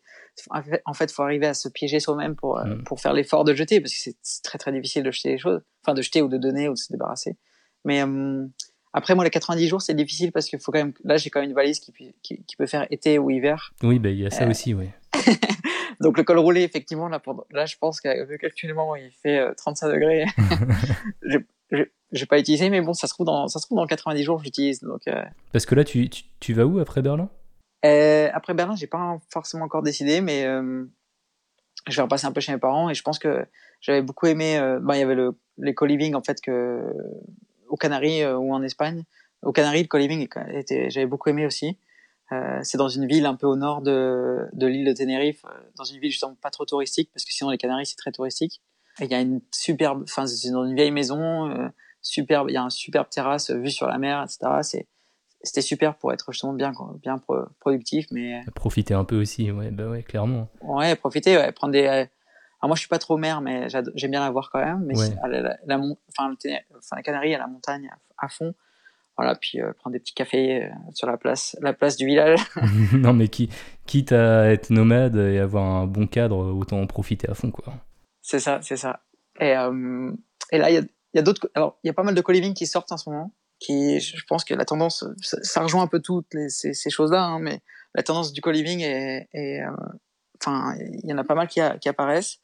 [0.85, 2.83] en fait, faut arriver à se piéger soi-même pour, mm.
[2.83, 5.61] pour faire l'effort de jeter, parce que c'est très très difficile de jeter les choses,
[5.83, 7.35] enfin de jeter ou de donner ou de se débarrasser.
[7.83, 8.03] Mais
[8.97, 10.93] après, moi, les 90 jours, c'est difficile parce qu'il faut quand même.
[11.03, 11.91] Là, j'ai quand même une valise qui,
[12.23, 13.73] qui, qui, peut faire été ou hiver.
[13.83, 14.87] Oui, ben, il y a ça euh, aussi, oui.
[15.99, 17.45] Donc, le col roulé, effectivement, là, pour...
[17.51, 20.25] là je pense qu'actuellement, il fait 35 euh, degrés.
[21.71, 24.23] je n'ai pas utilisé, mais bon, ça se trouve dans, ça se trouve dans 90
[24.23, 24.79] jours, je l'utilise.
[24.79, 25.25] Donc, euh.
[25.51, 27.29] Parce que là, tu, tu, tu vas où après Berlin?
[27.83, 32.59] Après Berlin, j'ai pas forcément encore décidé, mais je vais repasser un peu chez mes
[32.59, 33.45] parents et je pense que
[33.81, 34.57] j'avais beaucoup aimé.
[34.81, 36.81] Ben, il y avait le, les co-living, en fait, que
[37.69, 39.03] aux Canaries euh, ou en Espagne.
[39.41, 40.27] Aux Canaries, le co-living,
[40.89, 41.77] j'avais beaucoup aimé aussi.
[42.31, 45.49] Euh, c'est dans une ville un peu au nord de, de l'île de Tenerife, euh,
[45.77, 48.61] dans une ville justement pas trop touristique, parce que sinon les Canaries c'est très touristique.
[48.99, 51.67] il y a une superbe, enfin c'est dans une vieille maison, euh,
[52.01, 54.39] superbe, il y a un superbe terrasse vue sur la mer, etc.
[54.63, 54.87] C'est
[55.43, 57.21] c'était super pour être justement bien bien
[57.59, 60.49] productif, mais profiter un peu aussi, ouais, bah ouais, clairement.
[60.61, 62.07] Ouais, profiter, ouais, prendre des
[62.65, 64.83] alors moi, je suis pas trop mer, mais j'aime bien la voir quand même.
[64.85, 64.95] Mais
[65.27, 68.55] la, la, enfin, enfin, la Canarie, à la montagne à, fond.
[69.17, 72.39] Voilà, puis euh, prendre des petits cafés euh, sur la place, la place du village.
[72.93, 73.49] non, mais qui,
[73.85, 77.71] quitte à être nomade et avoir un bon cadre, autant en profiter à fond, quoi.
[78.23, 79.01] C'est ça, c'est ça.
[79.39, 80.11] Et, euh,
[80.51, 80.81] et là, il y a,
[81.13, 81.49] y a d'autres.
[81.53, 83.31] Alors, il y a pas mal de co-living qui sortent en ce moment.
[83.59, 87.39] Qui, je pense que la tendance, ça, rejoint un peu toutes ces, ces choses-là, hein,
[87.39, 87.61] mais
[87.93, 89.69] la tendance du co-living est, euh,
[90.41, 92.39] enfin, il y en a pas mal qui, qui apparaissent.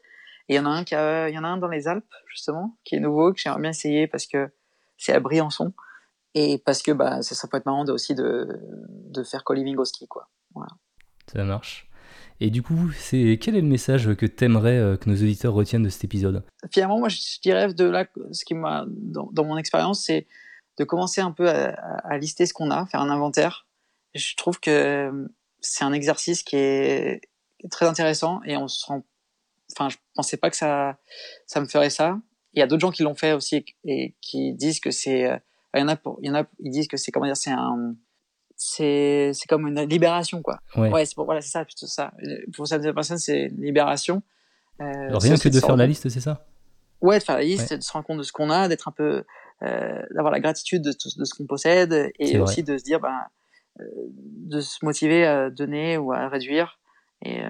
[0.49, 2.13] Et il y en a un qui il y en a un dans les Alpes
[2.27, 4.51] justement, qui est nouveau, que j'aimerais bien essayer parce que
[4.97, 5.73] c'est à Briançon
[6.33, 8.47] et parce que bah ça, ça peut être marrant de, aussi de,
[8.89, 10.29] de faire co-living au ski quoi.
[10.53, 10.71] Voilà.
[11.31, 11.87] Ça marche.
[12.39, 15.53] Et du coup, c'est quel est le message que tu aimerais euh, que nos auditeurs
[15.53, 16.43] retiennent de cet épisode?
[16.71, 20.27] Finalement, moi, je dirais de là, ce qui m'a dans, dans, mon expérience, c'est
[20.79, 23.67] de commencer un peu à, à, lister ce qu'on a, faire un inventaire.
[24.15, 25.29] Je trouve que
[25.59, 27.21] c'est un exercice qui est
[27.69, 29.03] très intéressant et on se rend.
[29.81, 30.97] Enfin, je pensais pas que ça,
[31.47, 32.19] ça me ferait ça.
[32.53, 35.29] Il y a d'autres gens qui l'ont fait aussi et qui disent que c'est.
[35.29, 35.37] Euh,
[35.73, 37.51] il y en a, il y en a, ils disent que c'est comment dire, c'est
[37.51, 37.95] un
[38.57, 40.59] c'est c'est comme une libération quoi.
[40.75, 42.11] Ouais, c'est voilà, c'est ça plutôt ça.
[42.53, 44.21] Pour certaines personnes, c'est une libération.
[44.81, 46.45] Euh, rien que de faire la liste, c'est ça?
[47.01, 48.91] Ouais, de faire la liste, de se rendre compte de ce qu'on a, d'être un
[48.91, 49.23] peu
[49.63, 53.21] euh, d'avoir la gratitude de, de ce qu'on possède et aussi de se dire ben
[53.79, 56.79] euh, de se motiver à donner ou à réduire
[57.23, 57.41] et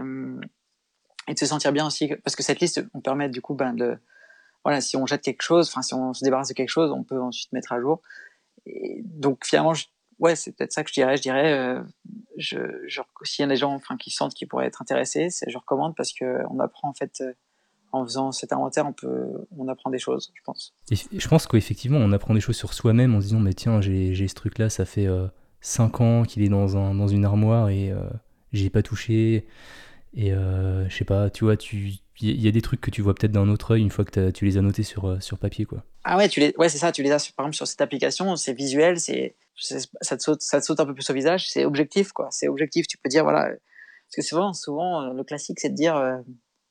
[1.28, 3.74] et de se sentir bien aussi parce que cette liste on permet du coup ben
[3.74, 3.97] de
[4.63, 7.03] voilà, si on jette quelque chose, enfin si on se débarrasse de quelque chose, on
[7.03, 8.01] peut ensuite mettre à jour.
[8.67, 9.86] Et donc finalement, je,
[10.19, 11.17] ouais, c'est peut-être ça que je dirais.
[11.17, 11.82] Je dirais, euh,
[12.38, 12.59] je,
[13.24, 16.13] s'il y a des gens, enfin, qui sentent qu'ils pourraient être intéressés, je recommande parce
[16.13, 17.22] que on apprend en fait.
[17.22, 17.34] Euh,
[17.93, 20.74] en faisant cet inventaire, on peut, on apprend des choses, je pense.
[20.89, 24.28] Je pense qu'effectivement, on apprend des choses sur soi-même en se disant, mais tiens, j'ai
[24.28, 25.07] ce truc-là, ça fait
[25.59, 28.01] 5 euh, ans qu'il est dans, un, dans une armoire et euh,
[28.53, 29.45] j'ai pas touché.
[30.14, 33.01] Et euh, je sais pas, tu vois, tu il y a des trucs que tu
[33.01, 35.39] vois peut-être d'un autre œil une fois que tu les as notés sur, euh, sur
[35.39, 35.84] papier, quoi.
[36.03, 38.36] Ah ouais, tu les, ouais, c'est ça, tu les as par exemple sur cette application,
[38.36, 41.66] c'est visuel, c'est, ça te saute, ça te saute un peu plus au visage, c'est
[41.66, 42.28] objectif, quoi.
[42.30, 45.76] C'est objectif, tu peux dire, voilà, parce que souvent, souvent, euh, le classique, c'est de
[45.76, 45.95] dire,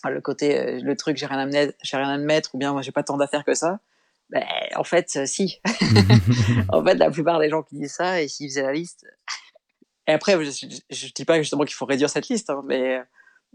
[0.04, 2.82] le côté, le truc, j'ai rien à mettre, j'ai rien à mettre, ou bien moi,
[2.82, 3.80] j'ai pas tant d'affaires que ça.
[4.28, 4.44] Ben,
[4.76, 5.60] en fait, si.
[6.68, 9.04] en fait, la plupart des gens qui disent ça, et s'ils faisaient la liste.
[10.06, 13.00] Et après, je, je, dis pas justement qu'il faut réduire cette liste, hein, mais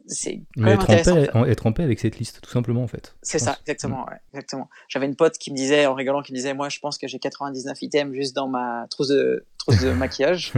[0.08, 1.66] c'est quand être.
[1.66, 3.16] En paix, avec cette liste, tout simplement, en fait.
[3.22, 4.02] C'est ça, exactement.
[4.02, 4.10] Mm.
[4.10, 4.70] Ouais, exactement.
[4.88, 7.08] J'avais une pote qui me disait, en rigolant, qui me disait, moi, je pense que
[7.08, 10.54] j'ai 99 items juste dans ma trousse de, trousse de maquillage.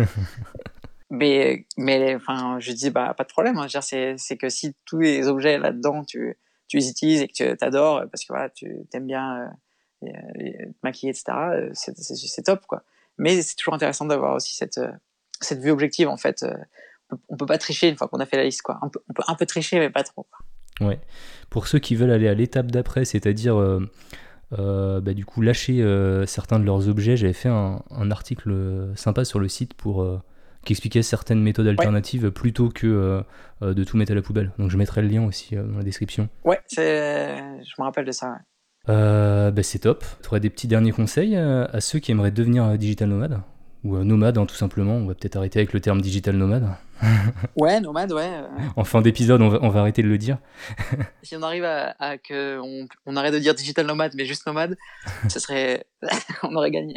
[1.09, 3.57] mais, mais, enfin, je dis, bah, pas de problème.
[3.57, 3.67] Hein.
[3.81, 8.03] C'est que si tous les objets là-dedans, tu, tu les utilises et que tu adores,
[8.11, 9.49] parce que voilà, tu aimes bien
[10.03, 11.23] euh, te maquiller, etc.,
[11.53, 12.83] euh, c'est top, quoi.
[13.17, 14.91] Mais c'est toujours intéressant d'avoir aussi cette, euh,
[15.41, 16.45] cette vue objective, en fait
[17.29, 18.79] on peut pas tricher une fois qu'on a fait la liste quoi.
[18.81, 20.25] On peut, un peu tricher mais pas trop.
[20.81, 20.99] Ouais.
[21.49, 23.89] Pour ceux qui veulent aller à l'étape d'après, c'est-à-dire euh,
[24.57, 29.25] euh, bah, du coup lâcher euh, certains de leurs objets, j'avais fait un, article sympa
[29.25, 30.05] sur le site pour
[30.65, 33.23] qui expliquait certaines méthodes alternatives plutôt que
[33.61, 34.51] de tout mettre à la poubelle.
[34.57, 36.29] Donc je mettrai le lien aussi dans la description.
[36.43, 36.81] Ouais, je
[37.79, 38.37] me rappelle de ça.
[38.87, 40.03] Bah, c'est top.
[40.21, 43.41] Tu aurais des petits derniers conseils à ceux qui aimeraient devenir digital nomade
[43.83, 44.95] ou nomade, hein, tout simplement.
[44.95, 46.67] On va peut-être arrêter avec le terme digital nomade.
[47.55, 48.41] ouais, nomade, ouais.
[48.75, 50.37] En fin d'épisode, on va, on va, arrêter de le dire.
[51.23, 54.45] si on arrive à, à que on, on, arrête de dire digital nomade, mais juste
[54.45, 54.77] nomade,
[55.29, 55.85] ce serait,
[56.43, 56.95] on aurait gagné.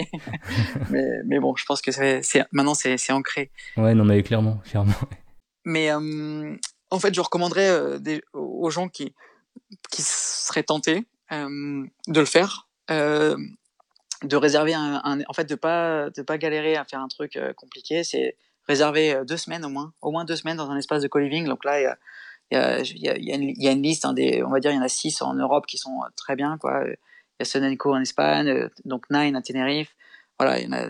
[0.90, 2.22] mais, mais bon, je pense que c'est,
[2.53, 3.51] maintenant c'est, ancré.
[3.76, 4.94] Ouais, non, mais clairement, clairement.
[5.64, 6.57] Mais euh,
[6.90, 9.14] en fait, je recommanderais euh, des, aux gens qui,
[9.90, 12.68] qui seraient tentés de le faire
[14.22, 17.53] de réserver un, en fait de pas de pas galérer à faire un truc euh,
[17.55, 18.36] compliqué c'est
[18.70, 21.46] réserver euh, deux semaines au moins au moins deux semaines dans un espace de co-living
[21.46, 21.98] donc là il y a
[22.52, 25.22] il y a, une, liste hein, des on va dire il y en a six
[25.22, 26.96] en Europe qui sont euh, très bien quoi il
[27.38, 29.94] y a Sonenco en Espagne donc Nine à Tenerife
[30.38, 30.88] voilà il y en a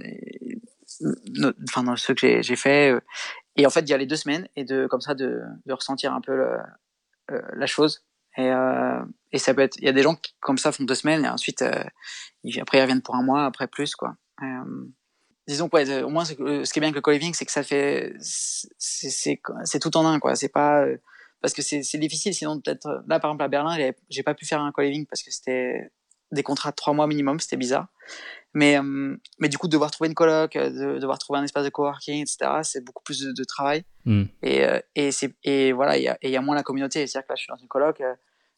[1.68, 2.94] enfin dans ceux que j'ai fait
[3.56, 6.56] et en fait d'y aller deux semaines et de comme ça de, ressentir un peu
[7.28, 8.04] la chose
[8.36, 9.02] et, euh,
[9.32, 11.24] et ça peut être, il y a des gens qui, comme ça, font deux semaines
[11.24, 11.84] et ensuite, euh,
[12.60, 14.16] après, ils reviennent pour un mois, après plus, quoi.
[14.42, 14.86] Euh,
[15.46, 17.62] disons que, ouais, au moins, ce qui est bien avec le co-living, c'est que ça
[17.62, 20.36] fait, c'est tout en un, quoi.
[20.36, 20.96] C'est pas, euh,
[21.40, 24.60] parce que c'est difficile, sinon, peut-être, là, par exemple, à Berlin, j'ai pas pu faire
[24.60, 25.90] un co-living parce que c'était
[26.32, 27.88] des contrats de trois mois minimum, c'était bizarre.
[28.52, 31.70] Mais, euh, mais du coup, devoir trouver une coloc, de, devoir trouver un espace de
[31.70, 33.84] coworking, etc., c'est beaucoup plus de, travail.
[34.04, 34.24] Mm.
[34.42, 35.10] Et, euh, et,
[35.44, 37.06] et voilà, il y a, y a moins la communauté.
[37.06, 38.14] C'est-à-dire que là, je suis dans une coloc, euh,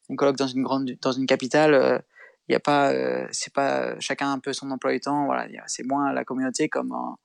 [0.08, 2.02] une coloc dans une grande, dans une capitale,
[2.48, 2.92] il y a pas,
[3.30, 5.26] c'est pas chacun un peu son emploi du temps.
[5.26, 7.18] Voilà, c'est moins la communauté comme en,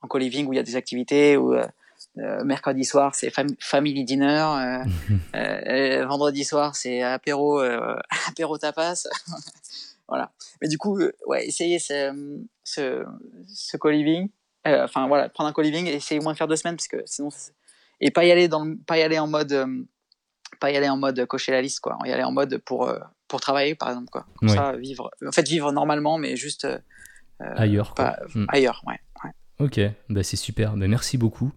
[0.00, 1.54] en co-living où il y a des activités, où
[2.16, 4.82] mercredi soir c'est family dinner,
[6.06, 7.60] vendredi soir c'est apéro,
[8.28, 9.06] apéro tapas.
[10.12, 10.30] Voilà.
[10.60, 13.02] Mais du coup, euh, ouais, essayez ce, ce,
[13.48, 14.28] ce co-living.
[14.66, 16.86] Euh, enfin, voilà, prendre un co-living et essayer au moins de faire deux semaines parce
[16.86, 17.30] que sinon,
[17.98, 19.84] et pas y aller dans pas y aller en mode, euh,
[20.60, 21.96] pas y aller en mode cocher la liste, quoi.
[22.04, 22.92] Y aller en mode pour,
[23.32, 24.26] pour travailler, par exemple, quoi.
[24.36, 26.68] Comme ça, vivre, en fait, vivre normalement, mais juste
[27.40, 28.44] ailleurs, pas, hmm.
[28.48, 29.00] ailleurs, ouais.
[29.58, 30.76] Ok, bah c'est super.
[30.76, 31.52] Bah merci beaucoup.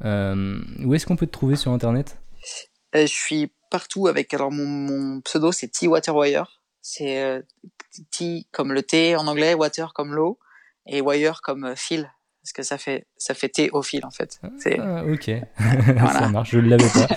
[0.00, 2.18] où est-ce qu'on peut te trouver sur Internet?
[2.94, 6.62] Je suis partout avec alors mon, mon pseudo c'est T Waterwire.
[6.82, 7.42] C'est
[8.10, 10.38] T comme le T en anglais, water comme l'eau
[10.86, 12.10] et wire comme fil
[12.48, 14.40] parce que ça fait ça fait T au fil en fait.
[14.78, 15.30] Ah, ok,
[16.12, 17.08] ça marche, je ne l'avais pas.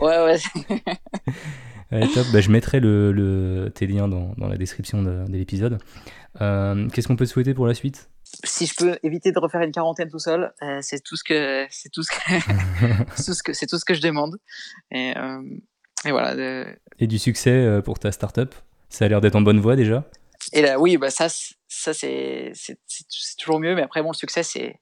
[0.04, 0.38] ouais ouais.
[2.00, 2.26] top.
[2.32, 5.78] Bah, je mettrai le, le, tes liens dans, dans la description de, de l'épisode.
[6.40, 8.08] Euh, Qu'est-ce qu'on peut souhaiter pour la suite?
[8.44, 11.66] Si je peux éviter de refaire une quarantaine tout seul, euh, c'est tout ce que
[11.70, 12.16] c'est tout ce que
[13.16, 14.38] c'est tout ce que c'est tout ce que je demande.
[14.90, 15.42] Et, euh,
[16.06, 16.34] et voilà.
[16.34, 16.66] De...
[16.98, 18.54] Et du succès euh, pour ta startup,
[18.88, 20.04] ça a l'air d'être en bonne voie déjà?
[20.52, 21.28] Et là, oui, bah ça,
[21.68, 22.52] ça c'est
[23.38, 23.74] toujours mieux.
[23.74, 24.80] Mais après, bon, le succès, c'est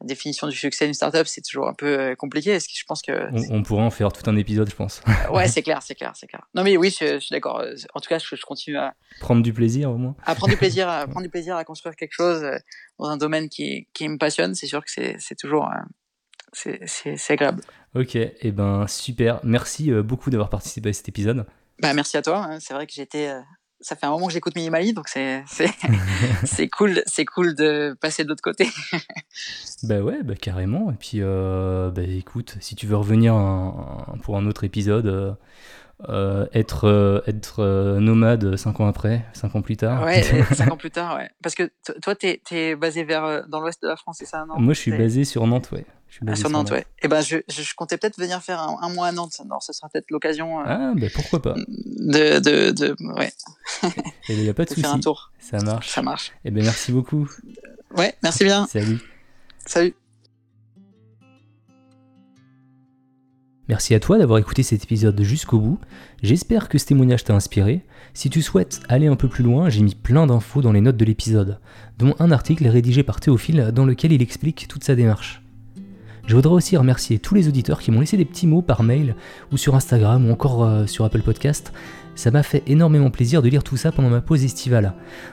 [0.00, 2.50] la définition du succès d'une startup, c'est toujours un peu euh, compliqué.
[2.50, 5.02] Est-ce que je pense que on, pourrait en faire tout un épisode, je pense.
[5.32, 6.46] ouais, c'est clair, c'est clair, c'est clair.
[6.54, 7.60] Non, mais oui, je, suis d'accord.
[7.60, 10.14] Euh, en tout cas, je, je, continue à prendre du plaisir au moins.
[10.24, 12.56] À prendre du plaisir, à prendre du plaisir à construire quelque chose euh,
[12.98, 14.54] dans un domaine qui, qui me passionne.
[14.54, 15.68] C'est sûr que c'est toujours
[16.52, 17.62] c'est agréable.
[17.94, 19.40] Ok, et eh ben super.
[19.42, 21.44] Merci beaucoup d'avoir participé à cet épisode.
[21.80, 22.44] Bah, merci à toi.
[22.44, 22.60] Hein.
[22.60, 23.32] C'est vrai que j'étais
[23.80, 25.44] ça fait un moment que j'écoute Minimali, donc c'est
[26.44, 28.68] c'est cool, c'est cool de passer de l'autre côté.
[29.84, 30.90] bah ouais, bah carrément.
[30.90, 33.34] Et puis, euh, bah écoute, si tu veux revenir
[34.22, 35.32] pour un autre épisode, euh,
[36.08, 40.04] euh, être être nomade 5 ans après, 5 ans plus tard.
[40.04, 40.22] Ouais,
[40.52, 41.30] 5 ans plus tard, ouais.
[41.42, 41.70] Parce que
[42.02, 44.58] toi, t'es es basé vers dans l'ouest de la France, c'est ça, non?
[44.58, 45.86] Moi, je suis basé sur Nantes, ouais.
[46.26, 46.80] Ah, sur Nantes, ouais.
[46.80, 49.40] Et eh ben, je, je, comptais peut-être venir faire un, mois à Nantes.
[49.44, 50.60] Alors, ce sera peut-être l'occasion.
[50.60, 51.54] Euh, ah, ben pourquoi pas.
[51.54, 53.32] De, de, de ouais.
[54.28, 54.80] Il n'y a pas de, souci.
[54.80, 55.30] faire un tour.
[55.38, 55.88] Ça marche.
[55.90, 56.28] Ça marche.
[56.44, 57.30] Et eh ben, merci beaucoup.
[57.96, 58.66] Ouais, merci bien.
[58.66, 59.00] Salut.
[59.64, 59.94] Salut.
[63.68, 65.78] Merci à toi d'avoir écouté cet épisode jusqu'au bout.
[66.22, 67.84] J'espère que ce témoignage t'a inspiré.
[68.14, 70.96] Si tu souhaites aller un peu plus loin, j'ai mis plein d'infos dans les notes
[70.96, 71.60] de l'épisode,
[71.98, 75.42] dont un article rédigé par Théophile dans lequel il explique toute sa démarche.
[76.28, 79.16] Je voudrais aussi remercier tous les auditeurs qui m'ont laissé des petits mots par mail
[79.50, 81.72] ou sur Instagram ou encore euh, sur Apple Podcast.
[82.16, 84.92] Ça m'a fait énormément plaisir de lire tout ça pendant ma pause estivale.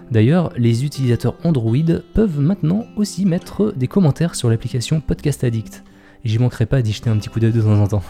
[0.10, 1.76] D'ailleurs, les utilisateurs Android
[2.14, 5.84] peuvent maintenant aussi mettre des commentaires sur l'application Podcast Addict.
[6.24, 8.04] J'y manquerai pas d'y jeter un petit coup d'œil de temps en temps.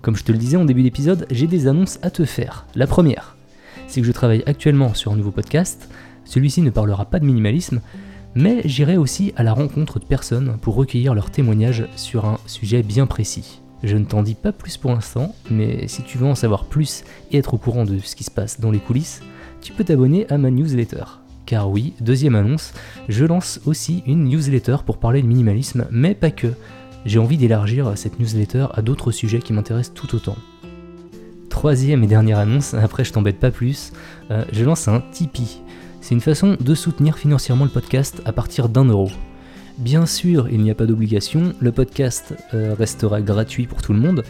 [0.00, 2.64] Comme je te le disais en début d'épisode, j'ai des annonces à te faire.
[2.74, 3.36] La première,
[3.86, 5.90] c'est que je travaille actuellement sur un nouveau podcast.
[6.24, 7.82] Celui-ci ne parlera pas de minimalisme,
[8.36, 12.82] mais j'irai aussi à la rencontre de personnes pour recueillir leurs témoignages sur un sujet
[12.82, 13.62] bien précis.
[13.82, 17.02] Je ne t'en dis pas plus pour l'instant, mais si tu veux en savoir plus
[17.32, 19.22] et être au courant de ce qui se passe dans les coulisses,
[19.62, 21.04] tu peux t'abonner à ma newsletter.
[21.46, 22.72] Car oui, deuxième annonce,
[23.08, 26.48] je lance aussi une newsletter pour parler de minimalisme, mais pas que.
[27.06, 30.36] J'ai envie d'élargir cette newsletter à d'autres sujets qui m'intéressent tout autant.
[31.48, 33.92] Troisième et dernière annonce, après je t'embête pas plus,
[34.30, 35.62] euh, je lance un Tipeee.
[36.06, 39.10] C'est une façon de soutenir financièrement le podcast à partir d'un euro.
[39.76, 43.98] Bien sûr, il n'y a pas d'obligation, le podcast euh, restera gratuit pour tout le
[43.98, 44.22] monde,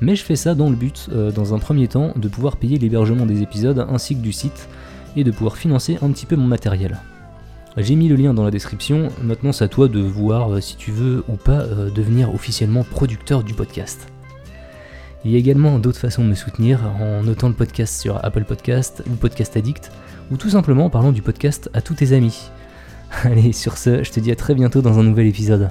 [0.00, 2.78] mais je fais ça dans le but, euh, dans un premier temps, de pouvoir payer
[2.78, 4.68] l'hébergement des épisodes ainsi que du site,
[5.16, 6.96] et de pouvoir financer un petit peu mon matériel.
[7.76, 10.76] J'ai mis le lien dans la description, maintenant c'est à toi de voir euh, si
[10.76, 14.06] tu veux ou pas devenir officiellement producteur du podcast.
[15.24, 18.44] Il y a également d'autres façons de me soutenir en notant le podcast sur Apple
[18.44, 19.90] Podcast ou Podcast Addict,
[20.30, 22.50] ou tout simplement en parlant du podcast à tous tes amis.
[23.22, 25.70] Allez, sur ce, je te dis à très bientôt dans un nouvel épisode.